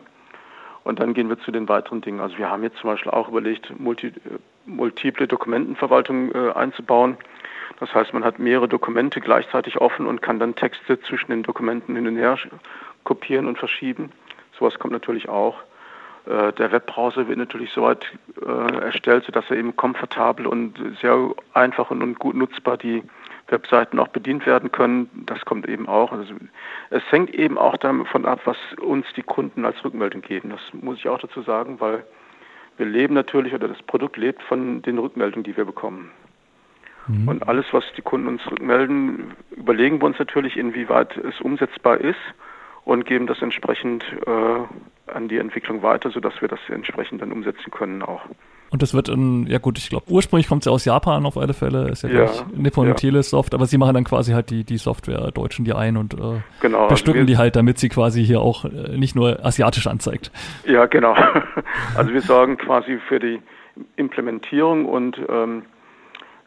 Und 0.83 0.99
dann 0.99 1.13
gehen 1.13 1.29
wir 1.29 1.39
zu 1.39 1.51
den 1.51 1.69
weiteren 1.69 2.01
Dingen. 2.01 2.19
Also 2.19 2.37
wir 2.37 2.49
haben 2.49 2.63
jetzt 2.63 2.77
zum 2.77 2.89
Beispiel 2.89 3.11
auch 3.11 3.29
überlegt, 3.29 3.77
multi, 3.79 4.07
äh, 4.07 4.11
multiple 4.65 5.27
Dokumentenverwaltung 5.27 6.33
äh, 6.33 6.51
einzubauen. 6.51 7.17
Das 7.79 7.93
heißt, 7.93 8.13
man 8.13 8.23
hat 8.23 8.39
mehrere 8.39 8.67
Dokumente 8.67 9.19
gleichzeitig 9.19 9.77
offen 9.77 10.05
und 10.05 10.21
kann 10.21 10.39
dann 10.39 10.55
Texte 10.55 10.99
zwischen 11.01 11.31
den 11.31 11.43
Dokumenten 11.43 11.95
hin 11.95 12.07
und 12.07 12.17
her 12.17 12.37
kopieren 13.03 13.47
und 13.47 13.57
verschieben. 13.57 14.11
Sowas 14.57 14.77
kommt 14.79 14.93
natürlich 14.93 15.29
auch. 15.29 15.57
Äh, 16.25 16.53
der 16.53 16.71
Webbrowser 16.71 17.27
wird 17.27 17.37
natürlich 17.37 17.71
soweit 17.71 18.05
äh, 18.45 18.77
erstellt, 18.81 19.25
sodass 19.25 19.45
er 19.49 19.57
eben 19.57 19.75
komfortabel 19.75 20.47
und 20.47 20.79
sehr 21.01 21.31
einfach 21.53 21.91
und, 21.91 22.01
und 22.01 22.19
gut 22.19 22.35
nutzbar 22.35 22.77
die 22.77 23.03
Webseiten 23.47 23.99
auch 23.99 24.07
bedient 24.07 24.45
werden 24.45 24.71
können. 24.71 25.09
Das 25.25 25.43
kommt 25.45 25.67
eben 25.67 25.87
auch. 25.87 26.11
Also 26.11 26.33
es 26.89 27.03
hängt 27.11 27.33
eben 27.33 27.57
auch 27.57 27.75
davon 27.77 28.25
ab, 28.25 28.41
was 28.45 28.57
uns 28.79 29.05
die 29.15 29.21
Kunden 29.21 29.65
als 29.65 29.83
Rückmeldung 29.83 30.21
geben. 30.21 30.49
Das 30.49 30.61
muss 30.81 30.97
ich 30.97 31.09
auch 31.09 31.19
dazu 31.19 31.41
sagen, 31.41 31.79
weil 31.79 32.05
wir 32.77 32.85
leben 32.85 33.13
natürlich 33.13 33.53
oder 33.53 33.67
das 33.67 33.81
Produkt 33.83 34.17
lebt 34.17 34.41
von 34.43 34.81
den 34.81 34.97
Rückmeldungen, 34.97 35.43
die 35.43 35.55
wir 35.57 35.65
bekommen. 35.65 36.09
Mhm. 37.07 37.27
Und 37.27 37.47
alles, 37.47 37.65
was 37.71 37.83
die 37.97 38.01
Kunden 38.01 38.27
uns 38.27 38.49
rückmelden, 38.49 39.33
überlegen 39.51 40.01
wir 40.01 40.05
uns 40.05 40.19
natürlich, 40.19 40.55
inwieweit 40.55 41.17
es 41.17 41.39
umsetzbar 41.41 41.97
ist 41.97 42.15
und 42.85 43.05
geben 43.05 43.27
das 43.27 43.41
entsprechend 43.41 44.03
äh, 44.25 45.11
an 45.11 45.27
die 45.27 45.37
Entwicklung 45.37 45.83
weiter, 45.83 46.09
sodass 46.09 46.41
wir 46.41 46.47
das 46.47 46.59
entsprechend 46.69 47.21
dann 47.21 47.31
umsetzen 47.31 47.71
können 47.71 48.01
auch. 48.01 48.21
Und 48.73 48.81
das 48.81 48.95
wird 48.95 49.07
in, 49.07 49.45
ja 49.45 49.59
gut, 49.59 49.77
ich 49.77 49.89
glaube, 49.89 50.05
ursprünglich 50.09 50.47
kommt 50.47 50.63
es 50.63 50.65
ja 50.65 50.71
aus 50.71 50.83
Japan 50.83 51.27
auf 51.27 51.37
alle 51.37 51.53
Fälle, 51.53 51.89
ist 51.89 52.01
ja, 52.01 52.09
ja 52.09 52.25
gleich 52.25 52.43
Nippon 52.55 52.87
ja. 52.87 52.95
Telesoft, 52.95 53.53
aber 53.53 53.67
sie 53.67 53.77
machen 53.77 53.93
dann 53.93 54.03
quasi 54.03 54.31
halt 54.31 54.49
die, 54.49 54.63
die 54.63 54.77
Software, 54.77 55.29
deutschen 55.29 55.63
die 55.63 55.73
ein 55.73 55.95
und 55.95 56.15
äh, 56.15 56.41
genau, 56.59 56.79
also 56.79 56.89
bestücken 56.89 57.21
also 57.21 57.27
die 57.27 57.37
halt, 57.37 57.55
damit 57.55 57.77
sie 57.77 57.89
quasi 57.89 58.25
hier 58.25 58.41
auch 58.41 58.65
äh, 58.65 58.97
nicht 58.97 59.15
nur 59.15 59.45
asiatisch 59.45 59.85
anzeigt. 59.85 60.31
Ja, 60.65 60.87
genau. 60.87 61.15
Also 61.95 62.13
wir 62.13 62.21
sorgen 62.21 62.57
quasi 62.57 62.97
für 63.07 63.19
die 63.19 63.39
Implementierung 63.95 64.85
und 64.85 65.19
ähm, 65.29 65.63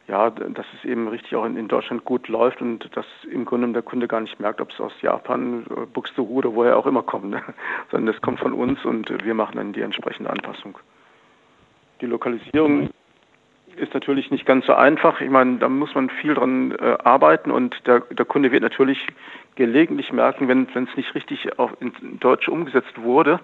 ja, 0.07 0.29
dass 0.29 0.65
es 0.77 0.85
eben 0.85 1.07
richtig 1.09 1.35
auch 1.35 1.45
in, 1.45 1.57
in, 1.57 1.67
Deutschland 1.67 2.05
gut 2.05 2.29
läuft 2.29 2.61
und 2.61 2.89
dass 2.95 3.05
im 3.29 3.43
Grunde 3.43 3.67
der 3.73 3.81
Kunde 3.81 4.07
gar 4.07 4.21
nicht 4.21 4.39
merkt, 4.39 4.61
ob 4.61 4.71
es 4.71 4.79
aus 4.79 4.93
Japan, 5.01 5.65
äh, 5.69 5.85
Buxtehude 5.85 6.47
oder 6.47 6.55
woher 6.55 6.77
auch 6.77 6.85
immer 6.85 7.03
kommt, 7.03 7.29
ne? 7.29 7.41
sondern 7.91 8.13
das 8.13 8.21
kommt 8.21 8.39
von 8.39 8.53
uns 8.53 8.83
und 8.85 9.11
wir 9.23 9.33
machen 9.33 9.57
dann 9.57 9.73
die 9.73 9.81
entsprechende 9.81 10.29
Anpassung. 10.29 10.79
Die 11.99 12.05
Lokalisierung 12.05 12.89
ist 13.75 13.93
natürlich 13.93 14.31
nicht 14.31 14.45
ganz 14.45 14.65
so 14.65 14.73
einfach. 14.73 15.19
Ich 15.19 15.29
meine, 15.29 15.57
da 15.57 15.67
muss 15.67 15.93
man 15.93 16.09
viel 16.09 16.33
dran 16.33 16.71
äh, 16.71 16.97
arbeiten 17.03 17.51
und 17.51 17.75
der, 17.85 18.01
der, 18.01 18.25
Kunde 18.25 18.51
wird 18.51 18.63
natürlich 18.63 19.05
gelegentlich 19.55 20.11
merken, 20.13 20.47
wenn 20.47 20.67
es 20.73 20.95
nicht 20.95 21.13
richtig 21.15 21.59
auf, 21.59 21.71
in 21.79 21.91
Deutsch 22.19 22.47
umgesetzt 22.47 23.01
wurde, 23.01 23.39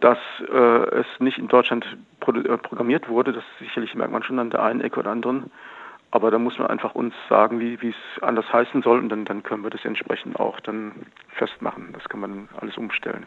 dass 0.00 0.18
äh, 0.52 1.00
es 1.00 1.06
nicht 1.18 1.38
in 1.38 1.48
Deutschland 1.48 1.84
pro, 2.20 2.32
äh, 2.32 2.56
programmiert 2.58 3.08
wurde. 3.08 3.32
Das 3.32 3.44
sicherlich 3.58 3.94
merkt 3.94 4.12
man 4.12 4.22
schon 4.22 4.38
an 4.38 4.50
der 4.50 4.62
einen 4.62 4.80
Ecke 4.80 5.00
oder 5.00 5.10
anderen. 5.10 5.50
Aber 6.12 6.32
da 6.32 6.38
muss 6.38 6.58
man 6.58 6.66
einfach 6.66 6.96
uns 6.96 7.14
sagen, 7.28 7.60
wie 7.60 7.76
es 7.88 8.22
anders 8.22 8.52
heißen 8.52 8.82
soll 8.82 8.98
und 8.98 9.10
dann, 9.10 9.24
dann 9.24 9.44
können 9.44 9.62
wir 9.62 9.70
das 9.70 9.84
entsprechend 9.84 10.40
auch 10.40 10.58
dann 10.60 10.92
festmachen. 11.36 11.90
Das 11.92 12.08
kann 12.08 12.18
man 12.18 12.48
alles 12.60 12.76
umstellen. 12.76 13.26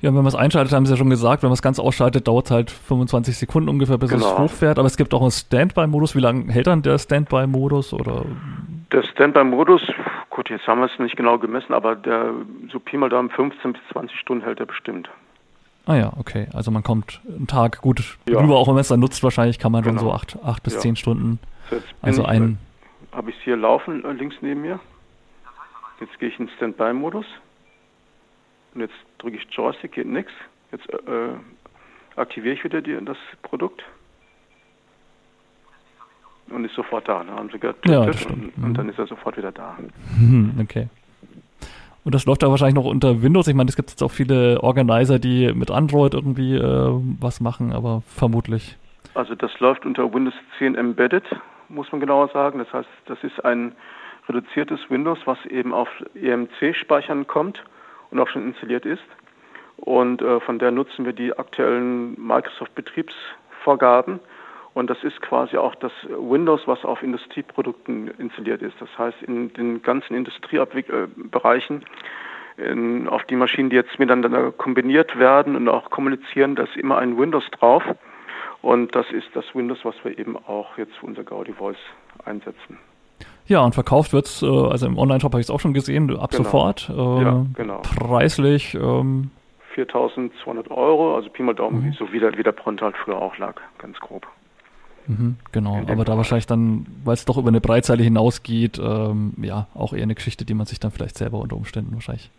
Ja, 0.00 0.10
wenn 0.10 0.16
man 0.16 0.26
es 0.26 0.34
einschaltet, 0.34 0.72
haben 0.72 0.86
Sie 0.86 0.92
ja 0.92 0.96
schon 0.96 1.10
gesagt, 1.10 1.42
wenn 1.42 1.48
man 1.48 1.54
es 1.54 1.62
ganz 1.62 1.78
ausschaltet, 1.78 2.26
dauert 2.26 2.46
es 2.46 2.50
halt 2.50 2.70
25 2.70 3.36
Sekunden 3.36 3.68
ungefähr, 3.68 3.98
bis 3.98 4.10
genau. 4.10 4.32
es 4.32 4.38
hochfährt. 4.38 4.78
Aber 4.78 4.86
es 4.86 4.96
gibt 4.96 5.12
auch 5.12 5.20
einen 5.20 5.30
Standby-Modus. 5.30 6.14
Wie 6.14 6.20
lange 6.20 6.50
hält 6.50 6.66
dann 6.66 6.82
der 6.82 6.98
Standby-Modus? 6.98 7.94
Der 8.92 9.02
Standby-Modus, 9.02 9.82
gut, 10.30 10.48
jetzt 10.48 10.66
haben 10.66 10.80
wir 10.80 10.86
es 10.86 10.98
nicht 10.98 11.16
genau 11.16 11.38
gemessen, 11.38 11.74
aber 11.74 11.96
der 11.96 12.32
so 12.72 12.78
Pi 12.78 12.96
mal 12.96 13.10
Daumen 13.10 13.30
15 13.30 13.74
bis 13.74 13.82
20 13.92 14.18
Stunden 14.18 14.44
hält 14.44 14.60
er 14.60 14.66
bestimmt. 14.66 15.10
Ah 15.86 15.94
ja, 15.94 16.12
okay. 16.18 16.48
Also 16.52 16.70
man 16.72 16.82
kommt 16.82 17.20
einen 17.28 17.46
Tag 17.46 17.80
gut 17.80 18.18
ja. 18.28 18.40
rüber, 18.40 18.56
auch 18.56 18.66
wenn 18.66 18.74
man 18.74 18.80
es 18.80 18.88
dann 18.88 19.00
nutzt, 19.00 19.22
wahrscheinlich 19.22 19.58
kann 19.58 19.70
man 19.70 19.82
genau. 19.82 20.00
schon 20.00 20.08
so 20.08 20.12
acht, 20.12 20.38
acht 20.44 20.62
bis 20.64 20.74
ja. 20.74 20.80
zehn 20.80 20.96
Stunden. 20.96 21.38
So 21.70 21.80
also 22.02 22.24
ein. 22.24 22.58
Habe 23.12 23.30
ich 23.30 23.36
es 23.36 23.42
hier 23.42 23.56
laufen 23.56 24.04
äh, 24.04 24.12
links 24.12 24.34
neben 24.40 24.62
mir? 24.62 24.80
Jetzt 26.00 26.18
gehe 26.18 26.28
ich 26.28 26.38
in 26.38 26.48
Standby-Modus. 26.56 27.24
Und 28.74 28.80
jetzt 28.80 28.94
drücke 29.18 29.36
ich 29.36 29.46
Joystick, 29.50 29.92
geht 29.92 30.06
nichts. 30.06 30.32
Jetzt 30.72 30.88
äh, 30.90 31.30
aktiviere 32.16 32.54
ich 32.54 32.64
wieder 32.64 32.82
die, 32.82 32.98
das 33.04 33.16
Produkt. 33.42 33.82
Und 36.48 36.64
ist 36.64 36.74
sofort 36.74 37.08
da. 37.08 37.24
Ne? 37.24 37.32
Haben 37.32 37.48
sie 37.50 37.58
gedrückt 37.58 37.88
ja, 37.88 38.00
und, 38.00 38.52
und, 38.62 38.74
dann 38.74 38.88
ist 38.88 38.98
er 38.98 39.06
sofort 39.06 39.36
wieder 39.36 39.52
da. 39.52 39.76
Okay. 40.60 40.88
Und 42.06 42.14
das 42.14 42.24
läuft 42.24 42.44
da 42.44 42.50
wahrscheinlich 42.50 42.76
noch 42.76 42.84
unter 42.84 43.20
Windows. 43.20 43.48
Ich 43.48 43.56
meine, 43.56 43.68
es 43.68 43.74
gibt 43.74 43.90
jetzt 43.90 44.00
auch 44.00 44.12
viele 44.12 44.62
Organizer, 44.62 45.18
die 45.18 45.52
mit 45.52 45.72
Android 45.72 46.14
irgendwie 46.14 46.54
äh, 46.54 46.90
was 47.20 47.40
machen, 47.40 47.72
aber 47.72 48.04
vermutlich. 48.06 48.76
Also 49.14 49.34
das 49.34 49.58
läuft 49.58 49.84
unter 49.84 50.14
Windows 50.14 50.34
10 50.58 50.76
Embedded, 50.76 51.24
muss 51.68 51.90
man 51.90 52.00
genauer 52.00 52.28
sagen. 52.28 52.60
Das 52.60 52.72
heißt, 52.72 52.88
das 53.06 53.18
ist 53.24 53.44
ein 53.44 53.72
reduziertes 54.28 54.78
Windows, 54.88 55.18
was 55.24 55.44
eben 55.46 55.74
auf 55.74 55.88
EMC-Speichern 56.14 57.26
kommt 57.26 57.64
und 58.12 58.20
auch 58.20 58.28
schon 58.28 58.46
installiert 58.46 58.86
ist. 58.86 59.02
Und 59.78 60.22
äh, 60.22 60.38
von 60.38 60.60
der 60.60 60.70
nutzen 60.70 61.06
wir 61.06 61.12
die 61.12 61.36
aktuellen 61.36 62.14
Microsoft-Betriebsvorgaben. 62.24 64.20
Und 64.76 64.90
das 64.90 65.02
ist 65.04 65.22
quasi 65.22 65.56
auch 65.56 65.74
das 65.76 65.90
Windows, 66.06 66.60
was 66.66 66.84
auf 66.84 67.02
Industrieprodukten 67.02 68.08
installiert 68.18 68.60
ist. 68.60 68.74
Das 68.78 68.90
heißt, 68.98 69.22
in 69.22 69.50
den 69.54 69.82
ganzen 69.82 70.14
Industriebereichen, 70.14 71.82
in, 72.58 73.08
auf 73.08 73.24
die 73.24 73.36
Maschinen, 73.36 73.70
die 73.70 73.76
jetzt 73.76 73.98
miteinander 73.98 74.52
kombiniert 74.52 75.18
werden 75.18 75.56
und 75.56 75.70
auch 75.70 75.88
kommunizieren, 75.88 76.56
da 76.56 76.64
ist 76.64 76.76
immer 76.76 76.98
ein 76.98 77.16
Windows 77.16 77.44
drauf. 77.58 77.82
Und 78.60 78.94
das 78.94 79.10
ist 79.12 79.28
das 79.32 79.46
Windows, 79.54 79.78
was 79.82 79.94
wir 80.04 80.18
eben 80.18 80.36
auch 80.36 80.76
jetzt 80.76 80.94
für 80.96 81.06
unser 81.06 81.24
Gaudi 81.24 81.54
Voice 81.54 81.78
einsetzen. 82.26 82.78
Ja, 83.46 83.64
und 83.64 83.74
verkauft 83.74 84.12
wird's, 84.12 84.42
äh, 84.42 84.46
also 84.46 84.84
im 84.84 84.98
Online-Shop 84.98 85.32
habe 85.32 85.40
ich 85.40 85.46
es 85.46 85.50
auch 85.50 85.60
schon 85.60 85.72
gesehen, 85.72 86.14
ab 86.18 86.32
genau. 86.32 86.42
sofort. 86.42 86.90
Äh, 86.90 87.22
ja, 87.22 87.46
genau. 87.54 87.80
Preislich. 87.80 88.74
Ähm, 88.74 89.30
4.200 89.74 90.70
Euro, 90.70 91.16
also 91.16 91.30
Pi 91.30 91.42
mal 91.42 91.54
Daumen, 91.54 91.82
mhm. 91.82 91.92
so 91.94 92.12
wie 92.12 92.20
der, 92.20 92.36
wie 92.36 92.42
der 92.42 92.52
Pront 92.52 92.82
halt 92.82 92.94
früher 92.98 93.16
auch 93.16 93.38
lag, 93.38 93.54
ganz 93.78 93.98
grob. 94.00 94.26
Mhm, 95.08 95.36
genau, 95.52 95.82
aber 95.88 96.04
da 96.04 96.16
wahrscheinlich 96.16 96.46
dann, 96.46 96.86
weil 97.04 97.14
es 97.14 97.24
doch 97.24 97.38
über 97.38 97.48
eine 97.48 97.60
Breitzeile 97.60 98.02
hinausgeht, 98.02 98.78
ähm, 98.78 99.34
ja, 99.40 99.68
auch 99.74 99.92
eher 99.92 100.02
eine 100.02 100.14
Geschichte, 100.14 100.44
die 100.44 100.54
man 100.54 100.66
sich 100.66 100.80
dann 100.80 100.90
vielleicht 100.90 101.16
selber 101.16 101.38
unter 101.38 101.56
Umständen 101.56 101.94
wahrscheinlich 101.94 102.30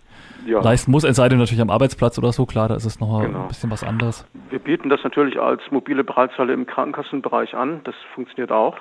ja. 0.46 0.62
leisten 0.62 0.92
muss, 0.92 1.04
es 1.04 1.16
sei 1.16 1.30
denn 1.30 1.38
natürlich 1.38 1.62
am 1.62 1.70
Arbeitsplatz 1.70 2.18
oder 2.18 2.32
so, 2.32 2.46
klar, 2.46 2.68
da 2.68 2.76
ist 2.76 2.86
es 2.86 3.00
noch 3.00 3.22
genau. 3.22 3.44
ein 3.44 3.48
bisschen 3.48 3.72
was 3.72 3.84
anderes. 3.84 4.26
Wir 4.50 4.60
bieten 4.60 4.90
das 4.90 5.04
natürlich 5.04 5.40
als 5.40 5.62
mobile 5.72 6.04
Breitzeile 6.04 6.54
im 6.54 6.66
Krankenkassenbereich 6.66 7.56
an, 7.56 7.82
das 7.84 7.96
funktioniert 8.14 8.52
auch. 8.52 8.78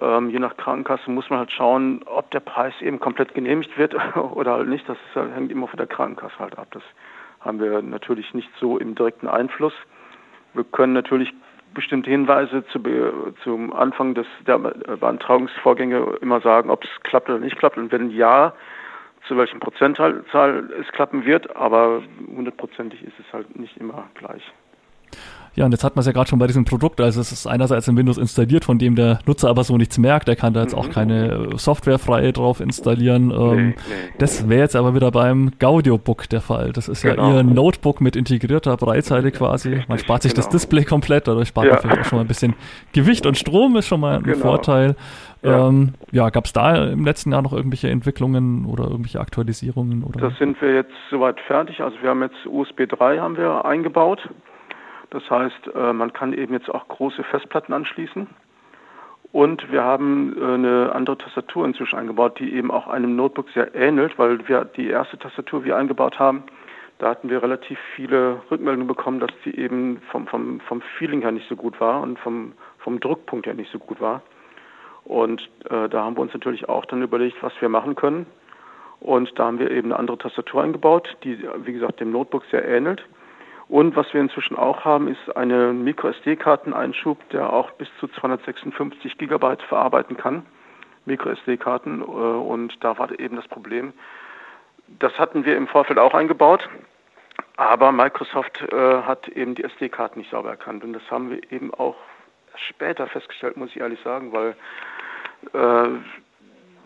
Ähm, 0.00 0.30
je 0.30 0.38
nach 0.38 0.56
Krankenkasse 0.56 1.10
muss 1.10 1.28
man 1.28 1.40
halt 1.40 1.52
schauen, 1.52 2.02
ob 2.06 2.30
der 2.30 2.40
Preis 2.40 2.72
eben 2.80 2.98
komplett 2.98 3.34
genehmigt 3.34 3.76
wird 3.76 3.94
oder 4.16 4.52
halt 4.52 4.68
nicht. 4.68 4.88
Das 4.88 4.96
hängt 5.14 5.52
immer 5.52 5.68
von 5.68 5.76
der 5.76 5.86
Krankenkasse 5.86 6.38
halt 6.38 6.58
ab. 6.58 6.68
Das 6.70 6.82
haben 7.40 7.60
wir 7.60 7.82
natürlich 7.82 8.32
nicht 8.32 8.48
so 8.58 8.78
im 8.78 8.94
direkten 8.94 9.28
Einfluss. 9.28 9.74
Wir 10.54 10.64
können 10.64 10.92
natürlich 10.92 11.32
bestimmte 11.74 12.10
Hinweise 12.10 12.64
zu, 12.66 12.80
zum 13.42 13.72
Anfang 13.72 14.14
des, 14.14 14.26
der 14.46 14.58
Beantragungsvorgänge 14.58 16.18
immer 16.20 16.40
sagen, 16.40 16.70
ob 16.70 16.84
es 16.84 16.90
klappt 17.02 17.28
oder 17.28 17.38
nicht 17.38 17.58
klappt. 17.58 17.76
Und 17.76 17.92
wenn 17.92 18.10
ja, 18.10 18.54
zu 19.26 19.36
welchem 19.36 19.60
Prozentzahl 19.60 20.24
es 20.80 20.88
klappen 20.92 21.24
wird, 21.24 21.54
aber 21.56 22.02
hundertprozentig 22.26 23.02
ist 23.02 23.18
es 23.20 23.32
halt 23.32 23.56
nicht 23.58 23.76
immer 23.76 24.08
gleich. 24.14 24.42
Ja, 25.54 25.66
und 25.66 25.72
jetzt 25.72 25.84
hat 25.84 25.96
man 25.96 26.00
es 26.00 26.06
ja 26.06 26.12
gerade 26.12 26.28
schon 26.28 26.38
bei 26.38 26.46
diesem 26.46 26.64
Produkt. 26.64 27.00
Also 27.00 27.20
es 27.20 27.30
ist 27.30 27.46
einerseits 27.46 27.86
in 27.88 27.96
Windows 27.96 28.16
installiert, 28.16 28.64
von 28.64 28.78
dem 28.78 28.96
der 28.96 29.18
Nutzer 29.26 29.50
aber 29.50 29.64
so 29.64 29.76
nichts 29.76 29.98
merkt. 29.98 30.28
Er 30.28 30.36
kann 30.36 30.54
da 30.54 30.62
jetzt 30.62 30.74
auch 30.74 30.86
mhm. 30.86 30.92
keine 30.92 31.48
Software 31.56 31.98
frei 31.98 32.32
drauf 32.32 32.60
installieren. 32.60 33.30
Ähm, 33.30 33.56
nee, 33.56 33.62
nee. 33.64 33.74
Das 34.18 34.48
wäre 34.48 34.62
jetzt 34.62 34.76
aber 34.76 34.94
wieder 34.94 35.10
beim 35.10 35.50
Gaudiobook 35.58 36.28
der 36.30 36.40
Fall. 36.40 36.72
Das 36.72 36.88
ist 36.88 37.02
genau. 37.02 37.30
ja 37.30 37.36
Ihr 37.38 37.42
Notebook 37.42 38.00
mit 38.00 38.16
integrierter 38.16 38.76
Breitzeile 38.76 39.30
quasi. 39.30 39.82
Man 39.88 39.98
spart 39.98 40.22
sich 40.22 40.32
genau. 40.32 40.44
das 40.44 40.52
Display 40.52 40.84
komplett, 40.84 41.28
dadurch 41.28 41.48
spart 41.48 41.66
ja. 41.66 41.72
man 41.72 41.82
vielleicht 41.82 42.00
auch 42.00 42.04
schon 42.06 42.18
mal 42.18 42.24
ein 42.24 42.28
bisschen 42.28 42.54
Gewicht 42.92 43.26
und 43.26 43.36
Strom, 43.36 43.76
ist 43.76 43.86
schon 43.86 44.00
mal 44.00 44.16
ein 44.16 44.22
genau. 44.22 44.38
Vorteil. 44.38 44.96
Ja, 45.42 45.68
ähm, 45.68 45.94
ja 46.12 46.30
gab 46.30 46.44
es 46.46 46.52
da 46.52 46.84
im 46.86 47.04
letzten 47.04 47.32
Jahr 47.32 47.42
noch 47.42 47.52
irgendwelche 47.52 47.90
Entwicklungen 47.90 48.64
oder 48.64 48.84
irgendwelche 48.84 49.20
Aktualisierungen? 49.20 50.04
Oder? 50.04 50.20
Das 50.20 50.38
sind 50.38 50.60
wir 50.62 50.74
jetzt 50.74 50.92
soweit 51.10 51.40
fertig. 51.40 51.80
Also 51.80 51.96
wir 52.00 52.10
haben 52.10 52.22
jetzt 52.22 52.46
USB 52.46 52.88
3 52.88 53.18
haben 53.18 53.36
wir 53.36 53.64
eingebaut. 53.64 54.20
Das 55.12 55.28
heißt, 55.28 55.74
äh, 55.74 55.92
man 55.92 56.14
kann 56.14 56.32
eben 56.32 56.54
jetzt 56.54 56.70
auch 56.70 56.88
große 56.88 57.22
Festplatten 57.24 57.74
anschließen. 57.74 58.26
Und 59.30 59.70
wir 59.70 59.82
haben 59.84 60.34
äh, 60.38 60.54
eine 60.54 60.92
andere 60.94 61.18
Tastatur 61.18 61.66
inzwischen 61.66 61.98
eingebaut, 61.98 62.38
die 62.38 62.54
eben 62.54 62.70
auch 62.70 62.86
einem 62.86 63.14
Notebook 63.14 63.50
sehr 63.50 63.74
ähnelt, 63.74 64.18
weil 64.18 64.48
wir 64.48 64.64
die 64.64 64.88
erste 64.88 65.18
Tastatur, 65.18 65.60
die 65.60 65.66
wir 65.66 65.76
eingebaut 65.76 66.18
haben, 66.18 66.44
da 66.98 67.10
hatten 67.10 67.28
wir 67.28 67.42
relativ 67.42 67.78
viele 67.94 68.40
Rückmeldungen 68.50 68.86
bekommen, 68.86 69.20
dass 69.20 69.32
die 69.44 69.58
eben 69.58 70.00
vom, 70.10 70.26
vom, 70.28 70.60
vom 70.60 70.80
Feeling 70.96 71.20
her 71.20 71.32
nicht 71.32 71.48
so 71.48 71.56
gut 71.56 71.78
war 71.78 72.00
und 72.00 72.18
vom, 72.18 72.52
vom 72.78 72.98
Druckpunkt 73.00 73.46
her 73.46 73.54
nicht 73.54 73.70
so 73.70 73.78
gut 73.78 74.00
war. 74.00 74.22
Und 75.04 75.42
äh, 75.68 75.90
da 75.90 76.04
haben 76.04 76.16
wir 76.16 76.20
uns 76.22 76.32
natürlich 76.32 76.68
auch 76.70 76.86
dann 76.86 77.02
überlegt, 77.02 77.42
was 77.42 77.52
wir 77.60 77.68
machen 77.68 77.96
können. 77.96 78.24
Und 79.00 79.36
da 79.38 79.46
haben 79.46 79.58
wir 79.58 79.70
eben 79.70 79.90
eine 79.90 79.98
andere 79.98 80.16
Tastatur 80.16 80.62
eingebaut, 80.62 81.16
die, 81.24 81.38
wie 81.64 81.72
gesagt, 81.72 82.00
dem 82.00 82.12
Notebook 82.12 82.44
sehr 82.50 82.66
ähnelt. 82.66 83.02
Und 83.72 83.96
was 83.96 84.12
wir 84.12 84.20
inzwischen 84.20 84.54
auch 84.54 84.84
haben, 84.84 85.08
ist 85.08 85.34
eine 85.34 85.72
MicroSD-Karteneinschub, 85.72 87.16
der 87.30 87.50
auch 87.50 87.70
bis 87.70 87.88
zu 88.00 88.06
256 88.06 89.16
Gigabyte 89.16 89.62
verarbeiten 89.62 90.18
kann. 90.18 90.44
MicroSD-Karten. 91.06 92.02
Äh, 92.02 92.04
und 92.04 92.84
da 92.84 92.98
war 92.98 93.18
eben 93.18 93.36
das 93.36 93.48
Problem. 93.48 93.94
Das 94.98 95.18
hatten 95.18 95.46
wir 95.46 95.56
im 95.56 95.68
Vorfeld 95.68 95.98
auch 95.98 96.12
eingebaut. 96.12 96.68
Aber 97.56 97.92
Microsoft 97.92 98.60
äh, 98.60 98.76
hat 99.04 99.28
eben 99.28 99.54
die 99.54 99.64
SD-Karten 99.64 100.18
nicht 100.18 100.30
sauber 100.30 100.50
erkannt. 100.50 100.84
Und 100.84 100.92
das 100.92 101.10
haben 101.10 101.30
wir 101.30 101.50
eben 101.50 101.72
auch 101.72 101.96
später 102.68 103.06
festgestellt, 103.06 103.56
muss 103.56 103.70
ich 103.70 103.80
ehrlich 103.80 104.00
sagen, 104.00 104.34
weil 104.34 104.54
äh, 105.54 105.88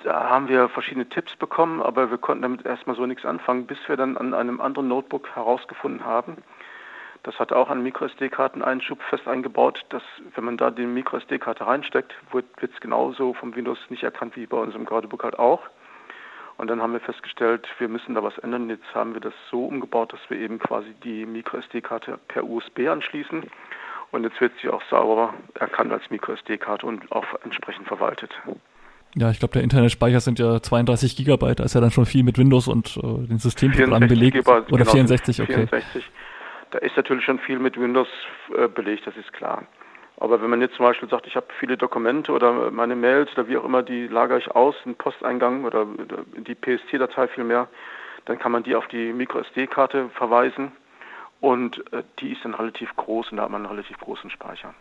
da 0.05 0.31
haben 0.31 0.46
wir 0.46 0.68
verschiedene 0.68 1.09
Tipps 1.09 1.35
bekommen, 1.35 1.83
aber 1.83 2.12
wir 2.12 2.18
konnten 2.18 2.42
damit 2.42 2.64
erstmal 2.64 2.94
so 2.94 3.07
nichts 3.07 3.25
anfangen, 3.25 3.66
bis 3.66 3.79
wir 3.88 3.96
dann 3.96 4.16
an 4.16 4.35
einem 4.35 4.61
anderen 4.61 4.87
Notebook 4.87 5.29
herausgefunden 5.35 6.05
haben, 6.05 6.37
das 7.26 7.38
hat 7.40 7.52
auch 7.52 7.68
einen 7.70 7.82
MicroSD-Karteneinschub 7.82 9.02
fest 9.10 9.26
eingebaut, 9.26 9.84
dass 9.88 10.02
wenn 10.36 10.44
man 10.44 10.56
da 10.56 10.70
die 10.70 10.86
MicroSD-Karte 10.86 11.66
reinsteckt, 11.66 12.14
wird 12.30 12.46
es 12.60 12.80
genauso 12.80 13.34
vom 13.34 13.56
Windows 13.56 13.78
nicht 13.88 14.04
erkannt 14.04 14.36
wie 14.36 14.46
bei 14.46 14.56
unserem 14.56 14.84
Guidebook 14.84 15.24
halt 15.24 15.36
auch. 15.36 15.60
Und 16.56 16.68
dann 16.68 16.80
haben 16.80 16.92
wir 16.92 17.00
festgestellt, 17.00 17.66
wir 17.78 17.88
müssen 17.88 18.14
da 18.14 18.22
was 18.22 18.38
ändern. 18.38 18.70
Jetzt 18.70 18.94
haben 18.94 19.12
wir 19.12 19.20
das 19.20 19.34
so 19.50 19.66
umgebaut, 19.66 20.12
dass 20.12 20.20
wir 20.28 20.38
eben 20.38 20.60
quasi 20.60 20.94
die 21.02 21.26
MicroSD-Karte 21.26 22.18
per 22.28 22.44
USB 22.44 22.86
anschließen. 22.88 23.42
Und 24.12 24.22
jetzt 24.22 24.40
wird 24.40 24.52
sie 24.62 24.68
auch 24.68 24.82
sauber 24.88 25.34
erkannt 25.54 25.92
als 25.92 26.08
MicroSD-Karte 26.08 26.86
und 26.86 27.10
auch 27.10 27.26
entsprechend 27.42 27.88
verwaltet. 27.88 28.30
Ja, 29.16 29.30
ich 29.30 29.40
glaube, 29.40 29.52
der 29.52 29.64
Internetspeicher 29.64 30.20
sind 30.20 30.38
ja 30.38 30.60
32 30.60 31.16
Gigabyte, 31.16 31.58
da 31.58 31.64
ist 31.64 31.74
ja 31.74 31.80
dann 31.80 31.90
schon 31.90 32.06
viel 32.06 32.22
mit 32.22 32.38
Windows 32.38 32.68
und 32.68 32.96
äh, 32.98 33.26
den 33.26 33.38
Systemprogrammen 33.38 34.08
belegt. 34.08 34.36
Gigabyte, 34.36 34.72
Oder 34.72 34.84
genau, 34.84 34.92
64, 34.92 35.40
okay. 35.40 35.66
64. 35.66 36.04
Da 36.70 36.79
ist 36.79 36.96
natürlich 36.96 37.24
schon 37.24 37.38
viel 37.38 37.59
mit 37.59 37.81
Windows 37.81 38.09
äh, 38.57 38.68
belegt, 38.68 39.07
das 39.07 39.16
ist 39.16 39.33
klar. 39.33 39.64
Aber 40.18 40.40
wenn 40.40 40.50
man 40.50 40.61
jetzt 40.61 40.76
zum 40.76 40.87
Beispiel 40.87 41.09
sagt, 41.09 41.26
ich 41.26 41.37
habe 41.37 41.46
viele 41.59 41.76
Dokumente 41.76 42.33
oder 42.33 42.70
meine 42.70 42.96
Mails 42.96 43.31
oder 43.33 43.48
wie 43.48 43.57
auch 43.59 43.64
immer, 43.64 43.83
die 43.83 44.07
lagere 44.07 44.38
ich 44.38 44.50
aus, 44.50 44.74
in 44.85 44.94
Posteingang 44.94 45.64
oder, 45.64 45.83
oder 45.83 46.24
die 46.37 46.55
PST-Datei 46.55 47.29
vielmehr, 47.29 47.68
dann 48.24 48.38
kann 48.38 48.52
man 48.52 48.62
die 48.62 48.74
auf 48.74 48.88
die 48.88 49.12
MicroSD-Karte 49.12 50.09
verweisen 50.14 50.72
und 51.40 51.92
äh, 51.92 52.02
die 52.18 52.33
ist 52.33 52.44
dann 52.44 52.55
relativ 52.55 52.94
groß 52.96 53.31
und 53.31 53.37
da 53.37 53.44
hat 53.44 53.50
man 53.50 53.62
einen 53.62 53.70
relativ 53.70 53.98
großen 53.98 54.31
Speicher. 54.31 54.74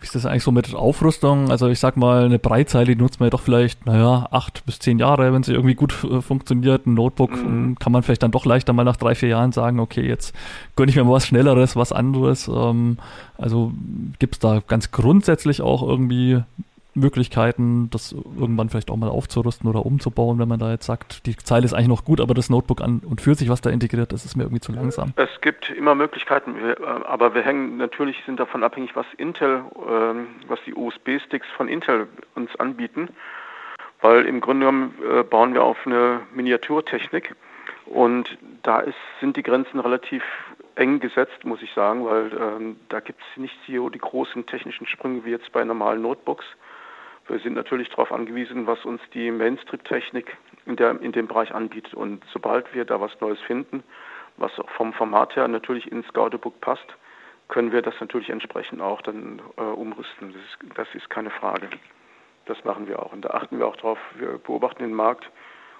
Wie 0.00 0.04
ist 0.04 0.14
das 0.14 0.26
eigentlich 0.26 0.44
so 0.44 0.52
mit 0.52 0.74
Aufrüstung? 0.74 1.50
Also 1.50 1.68
ich 1.68 1.80
sag 1.80 1.96
mal, 1.96 2.24
eine 2.24 2.38
Breitzeile 2.38 2.94
die 2.94 2.96
nutzt 2.96 3.18
man 3.18 3.26
ja 3.26 3.30
doch 3.30 3.40
vielleicht, 3.40 3.84
naja, 3.84 4.28
acht 4.30 4.64
bis 4.64 4.78
zehn 4.78 4.98
Jahre, 4.98 5.32
wenn 5.32 5.42
sie 5.42 5.52
irgendwie 5.52 5.74
gut 5.74 6.04
äh, 6.04 6.20
funktioniert. 6.20 6.86
Ein 6.86 6.94
Notebook 6.94 7.32
mhm. 7.32 7.76
kann 7.78 7.92
man 7.92 8.02
vielleicht 8.04 8.22
dann 8.22 8.30
doch 8.30 8.44
leichter 8.44 8.72
mal 8.72 8.84
nach 8.84 8.96
drei, 8.96 9.16
vier 9.16 9.30
Jahren 9.30 9.50
sagen, 9.50 9.80
okay, 9.80 10.06
jetzt 10.06 10.34
gönne 10.76 10.90
ich 10.90 10.96
mir 10.96 11.02
mal 11.02 11.12
was 11.12 11.26
Schnelleres, 11.26 11.74
was 11.74 11.90
anderes. 11.92 12.46
Ähm, 12.46 12.98
also 13.36 13.72
gibt 14.18 14.36
es 14.36 14.38
da 14.38 14.62
ganz 14.66 14.92
grundsätzlich 14.92 15.62
auch 15.62 15.82
irgendwie 15.82 16.42
Möglichkeiten, 16.98 17.90
das 17.90 18.12
irgendwann 18.12 18.68
vielleicht 18.68 18.90
auch 18.90 18.96
mal 18.96 19.08
aufzurüsten 19.08 19.68
oder 19.68 19.84
umzubauen, 19.84 20.38
wenn 20.38 20.48
man 20.48 20.58
da 20.58 20.70
jetzt 20.70 20.86
sagt, 20.86 21.26
die 21.26 21.36
Zeile 21.36 21.64
ist 21.64 21.74
eigentlich 21.74 21.88
noch 21.88 22.04
gut, 22.04 22.20
aber 22.20 22.34
das 22.34 22.50
Notebook 22.50 22.80
an 22.80 23.00
und 23.00 23.20
für 23.20 23.34
sich, 23.34 23.48
was 23.48 23.60
da 23.60 23.70
integriert 23.70 24.12
ist, 24.12 24.24
ist 24.24 24.36
mir 24.36 24.44
irgendwie 24.44 24.60
zu 24.60 24.72
langsam. 24.72 25.12
Es 25.16 25.40
gibt 25.40 25.70
immer 25.70 25.94
Möglichkeiten, 25.94 26.54
aber 27.04 27.34
wir 27.34 27.42
hängen 27.42 27.76
natürlich 27.76 28.16
sind 28.26 28.40
davon 28.40 28.62
abhängig, 28.62 28.94
was 28.94 29.06
Intel, 29.16 29.62
ähm, 29.88 30.28
was 30.46 30.58
die 30.66 30.74
USB-Sticks 30.74 31.46
von 31.56 31.68
Intel 31.68 32.08
uns 32.34 32.54
anbieten, 32.56 33.08
weil 34.00 34.26
im 34.26 34.40
Grunde 34.40 34.66
genommen 34.66 34.94
äh, 35.02 35.22
bauen 35.22 35.54
wir 35.54 35.62
auf 35.62 35.78
eine 35.86 36.20
Miniaturtechnik 36.34 37.34
und 37.86 38.36
da 38.62 38.80
ist, 38.80 38.96
sind 39.20 39.36
die 39.36 39.42
Grenzen 39.42 39.80
relativ 39.80 40.22
eng 40.78 41.00
gesetzt, 41.00 41.44
muss 41.44 41.62
ich 41.62 41.72
sagen, 41.72 42.04
weil 42.04 42.30
ähm, 42.40 42.76
da 42.88 43.00
gibt 43.00 43.20
es 43.20 43.40
nicht 43.40 43.56
die, 43.66 43.80
die 43.92 43.98
großen 43.98 44.46
technischen 44.46 44.86
Sprünge 44.86 45.24
wie 45.24 45.30
jetzt 45.30 45.50
bei 45.52 45.64
normalen 45.64 46.02
Notebooks. 46.02 46.44
Wir 47.28 47.38
sind 47.40 47.54
natürlich 47.54 47.90
darauf 47.90 48.10
angewiesen, 48.10 48.66
was 48.66 48.84
uns 48.84 49.00
die 49.12 49.30
Mainstream-Technik 49.30 50.36
in, 50.66 50.76
in 50.76 51.12
dem 51.12 51.28
Bereich 51.28 51.54
anbietet. 51.54 51.94
Und 51.94 52.24
sobald 52.32 52.74
wir 52.74 52.84
da 52.84 53.00
was 53.00 53.12
Neues 53.20 53.40
finden, 53.40 53.82
was 54.38 54.52
vom 54.76 54.92
Format 54.94 55.36
her 55.36 55.46
natürlich 55.46 55.90
ins 55.92 56.10
Gaudebook 56.12 56.60
passt, 56.60 56.86
können 57.48 57.72
wir 57.72 57.82
das 57.82 57.94
natürlich 58.00 58.30
entsprechend 58.30 58.80
auch 58.80 59.02
dann 59.02 59.40
äh, 59.56 59.62
umrüsten. 59.62 60.32
Das 60.32 60.42
ist, 60.42 60.76
das 60.76 60.94
ist 60.94 61.10
keine 61.10 61.30
Frage. 61.30 61.68
Das 62.46 62.62
machen 62.64 62.88
wir 62.88 62.98
auch. 63.02 63.12
Und 63.12 63.22
da 63.22 63.30
achten 63.30 63.58
wir 63.58 63.66
auch 63.66 63.76
drauf. 63.76 63.98
Wir 64.16 64.38
beobachten 64.38 64.82
den 64.82 64.94
Markt 64.94 65.30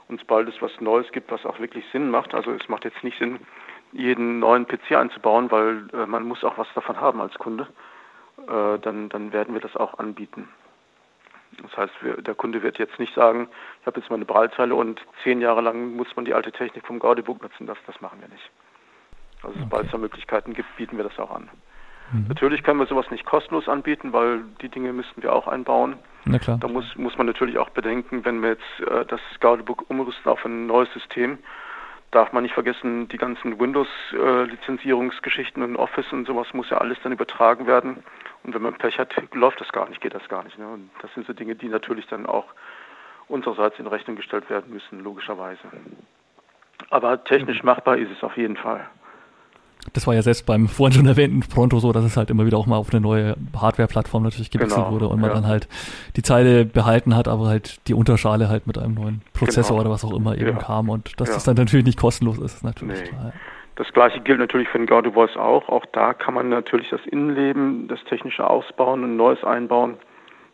und 0.08 0.20
sobald 0.20 0.48
es 0.48 0.60
was 0.60 0.72
Neues 0.80 1.10
gibt, 1.12 1.30
was 1.30 1.44
auch 1.44 1.60
wirklich 1.60 1.84
Sinn 1.92 2.10
macht, 2.10 2.34
also 2.34 2.50
es 2.52 2.68
macht 2.68 2.84
jetzt 2.84 3.04
nicht 3.04 3.18
Sinn, 3.18 3.38
jeden 3.92 4.38
neuen 4.38 4.66
PC 4.66 4.92
einzubauen, 4.92 5.50
weil 5.50 5.88
äh, 5.92 6.06
man 6.06 6.24
muss 6.24 6.44
auch 6.44 6.58
was 6.58 6.68
davon 6.74 7.00
haben 7.00 7.20
als 7.20 7.34
Kunde, 7.34 7.68
äh, 8.48 8.78
dann, 8.78 9.08
dann 9.08 9.32
werden 9.32 9.54
wir 9.54 9.60
das 9.60 9.76
auch 9.76 9.98
anbieten. 9.98 10.48
Das 11.62 11.76
heißt, 11.76 11.92
wir, 12.02 12.22
der 12.22 12.34
Kunde 12.34 12.62
wird 12.62 12.78
jetzt 12.78 12.98
nicht 12.98 13.14
sagen, 13.14 13.48
ich 13.80 13.86
habe 13.86 14.00
jetzt 14.00 14.10
mal 14.10 14.16
eine 14.16 14.24
Braillezeile 14.24 14.74
und 14.74 15.00
zehn 15.22 15.40
Jahre 15.40 15.60
lang 15.60 15.96
muss 15.96 16.14
man 16.16 16.24
die 16.24 16.34
alte 16.34 16.52
Technik 16.52 16.86
vom 16.86 16.98
Gaudi-Book 16.98 17.42
nutzen. 17.42 17.66
Das, 17.66 17.78
das 17.86 18.00
machen 18.00 18.20
wir 18.20 18.28
nicht. 18.28 18.50
Also 19.42 19.54
okay. 19.54 19.60
sobald 19.60 19.86
es 19.86 19.92
da 19.92 19.98
Möglichkeiten 19.98 20.54
gibt, 20.54 20.76
bieten 20.76 20.96
wir 20.96 21.04
das 21.04 21.18
auch 21.18 21.30
an. 21.30 21.48
Mhm. 22.12 22.26
Natürlich 22.28 22.62
können 22.62 22.80
wir 22.80 22.86
sowas 22.86 23.10
nicht 23.10 23.26
kostenlos 23.26 23.68
anbieten, 23.68 24.12
weil 24.12 24.42
die 24.62 24.68
Dinge 24.68 24.92
müssten 24.92 25.22
wir 25.22 25.32
auch 25.32 25.46
einbauen. 25.46 25.96
Na 26.24 26.38
klar. 26.38 26.58
Da 26.60 26.68
muss, 26.68 26.96
muss 26.96 27.16
man 27.16 27.26
natürlich 27.26 27.58
auch 27.58 27.70
bedenken, 27.70 28.24
wenn 28.24 28.42
wir 28.42 28.50
jetzt 28.50 28.80
äh, 28.80 29.04
das 29.06 29.20
Gaudi-Book 29.40 29.84
umrüsten 29.88 30.30
auf 30.30 30.44
ein 30.44 30.66
neues 30.66 30.92
System, 30.92 31.38
darf 32.10 32.32
man 32.32 32.42
nicht 32.42 32.54
vergessen, 32.54 33.08
die 33.08 33.18
ganzen 33.18 33.60
Windows-Lizenzierungsgeschichten 33.60 35.62
äh, 35.62 35.66
und 35.66 35.76
Office 35.76 36.10
und 36.12 36.26
sowas 36.26 36.48
muss 36.54 36.70
ja 36.70 36.78
alles 36.78 36.98
dann 37.02 37.12
übertragen 37.12 37.66
werden. 37.66 38.02
Und 38.48 38.54
wenn 38.54 38.62
man 38.62 38.72
Pech 38.78 38.98
hat, 38.98 39.14
läuft 39.34 39.60
das 39.60 39.68
gar 39.72 39.90
nicht, 39.90 40.00
geht 40.00 40.14
das 40.14 40.26
gar 40.30 40.42
nicht. 40.42 40.58
Ne? 40.58 40.66
Und 40.66 40.88
das 41.02 41.12
sind 41.12 41.26
so 41.26 41.34
Dinge, 41.34 41.54
die 41.54 41.68
natürlich 41.68 42.06
dann 42.06 42.24
auch 42.24 42.46
unsererseits 43.28 43.78
in 43.78 43.86
Rechnung 43.86 44.16
gestellt 44.16 44.48
werden 44.48 44.72
müssen, 44.72 45.00
logischerweise. 45.04 45.60
Aber 46.88 47.22
technisch 47.24 47.62
machbar 47.62 47.98
ist 47.98 48.10
es 48.10 48.22
auf 48.22 48.38
jeden 48.38 48.56
Fall. 48.56 48.88
Das 49.92 50.06
war 50.06 50.14
ja 50.14 50.22
selbst 50.22 50.46
beim 50.46 50.66
vorhin 50.66 50.96
schon 50.96 51.06
erwähnten 51.06 51.40
Pronto 51.40 51.78
so, 51.78 51.92
dass 51.92 52.04
es 52.04 52.16
halt 52.16 52.30
immer 52.30 52.46
wieder 52.46 52.56
auch 52.56 52.64
mal 52.64 52.78
auf 52.78 52.90
eine 52.90 53.02
neue 53.02 53.36
Hardware-Plattform 53.54 54.22
natürlich 54.22 54.50
gewechselt 54.50 54.80
genau, 54.80 54.92
wurde 54.92 55.08
und 55.08 55.20
man 55.20 55.28
ja. 55.28 55.34
dann 55.34 55.46
halt 55.46 55.68
die 56.16 56.22
Zeile 56.22 56.64
behalten 56.64 57.14
hat, 57.14 57.28
aber 57.28 57.48
halt 57.48 57.86
die 57.86 57.92
Unterschale 57.92 58.48
halt 58.48 58.66
mit 58.66 58.78
einem 58.78 58.94
neuen 58.94 59.20
Prozessor 59.34 59.76
genau. 59.76 59.80
oder 59.82 59.90
was 59.90 60.06
auch 60.06 60.16
immer 60.16 60.38
eben 60.38 60.56
ja. 60.56 60.56
kam 60.56 60.88
und 60.88 61.20
dass 61.20 61.28
ja. 61.28 61.34
das 61.34 61.44
dann 61.44 61.56
natürlich 61.56 61.84
nicht 61.84 61.98
kostenlos 61.98 62.38
ist, 62.38 62.54
ist 62.54 62.64
natürlich 62.64 63.02
nee. 63.02 63.08
klar. 63.08 63.34
Das 63.78 63.92
gleiche 63.92 64.18
gilt 64.18 64.40
natürlich 64.40 64.68
für 64.68 64.78
den 64.78 64.88
Gaudi 64.88 65.12
Voice 65.12 65.36
auch. 65.36 65.68
Auch 65.68 65.86
da 65.92 66.12
kann 66.12 66.34
man 66.34 66.48
natürlich 66.48 66.90
das 66.90 67.06
Innenleben, 67.06 67.86
das 67.86 68.02
technische 68.06 68.44
ausbauen 68.44 69.04
und 69.04 69.16
Neues 69.16 69.44
einbauen. 69.44 69.98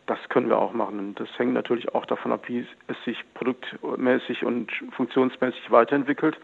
Das 0.05 0.19
können 0.29 0.47
wir 0.47 0.59
auch 0.59 0.73
machen. 0.73 0.99
Und 0.99 1.19
das 1.19 1.27
hängt 1.39 1.55
natürlich 1.55 1.95
auch 1.95 2.05
davon 2.05 2.31
ab, 2.31 2.43
wie 2.45 2.67
es 2.85 3.03
sich 3.03 3.17
produktmäßig 3.33 4.45
und 4.45 4.71
funktionsmäßig 4.91 5.71
weiterentwickelt. 5.71 6.37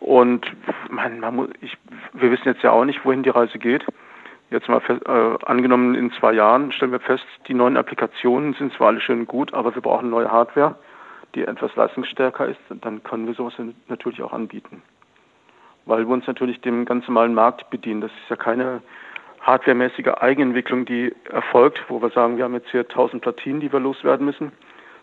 Und 0.00 0.50
man, 0.88 1.20
man 1.20 1.36
muss, 1.36 1.50
ich, 1.60 1.76
wir 2.14 2.30
wissen 2.30 2.48
jetzt 2.48 2.62
ja 2.62 2.70
auch 2.70 2.86
nicht, 2.86 3.04
wohin 3.04 3.22
die 3.22 3.28
Reise 3.28 3.58
geht. 3.58 3.84
Jetzt 4.48 4.70
mal 4.70 4.80
äh, 4.88 5.44
angenommen 5.44 5.94
in 5.94 6.10
zwei 6.12 6.32
Jahren 6.32 6.72
stellen 6.72 6.92
wir 6.92 7.00
fest, 7.00 7.26
die 7.48 7.54
neuen 7.54 7.76
Applikationen 7.76 8.54
sind 8.54 8.72
zwar 8.72 8.86
alle 8.86 9.00
schön 9.02 9.26
gut, 9.26 9.52
aber 9.52 9.74
wir 9.74 9.82
brauchen 9.82 10.08
neue 10.08 10.32
Hardware, 10.32 10.74
die 11.34 11.44
etwas 11.44 11.76
leistungsstärker 11.76 12.46
ist. 12.46 12.60
Dann 12.70 13.02
können 13.02 13.26
wir 13.26 13.34
sowas 13.34 13.52
natürlich 13.88 14.22
auch 14.22 14.32
anbieten 14.32 14.82
weil 15.86 16.06
wir 16.06 16.12
uns 16.12 16.26
natürlich 16.26 16.60
dem 16.60 16.84
ganz 16.84 17.06
normalen 17.08 17.34
Markt 17.34 17.70
bedienen. 17.70 18.00
Das 18.00 18.10
ist 18.10 18.30
ja 18.30 18.36
keine 18.36 18.82
hardwaremäßige 19.40 20.08
Eigenentwicklung, 20.20 20.84
die 20.84 21.14
erfolgt, 21.30 21.80
wo 21.88 22.00
wir 22.00 22.10
sagen, 22.10 22.36
wir 22.36 22.44
haben 22.44 22.54
jetzt 22.54 22.70
hier 22.70 22.82
1000 22.82 23.22
Platinen, 23.22 23.60
die 23.60 23.72
wir 23.72 23.80
loswerden 23.80 24.24
müssen, 24.24 24.52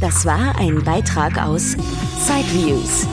Das 0.00 0.26
war 0.26 0.58
ein 0.58 0.82
Beitrag 0.82 1.40
aus 1.40 1.76
Sideviews, 2.18 3.06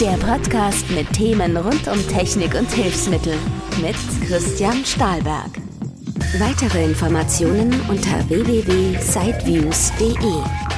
der 0.00 0.16
Podcast 0.24 0.88
mit 0.92 1.12
Themen 1.12 1.56
rund 1.56 1.88
um 1.88 1.98
Technik 2.06 2.54
und 2.54 2.70
Hilfsmittel 2.70 3.34
mit 3.82 3.96
Christian 4.28 4.84
Stahlberg. 4.84 5.50
Weitere 6.38 6.84
Informationen 6.84 7.74
unter 7.88 8.28
www.sideviews.de. 8.28 10.77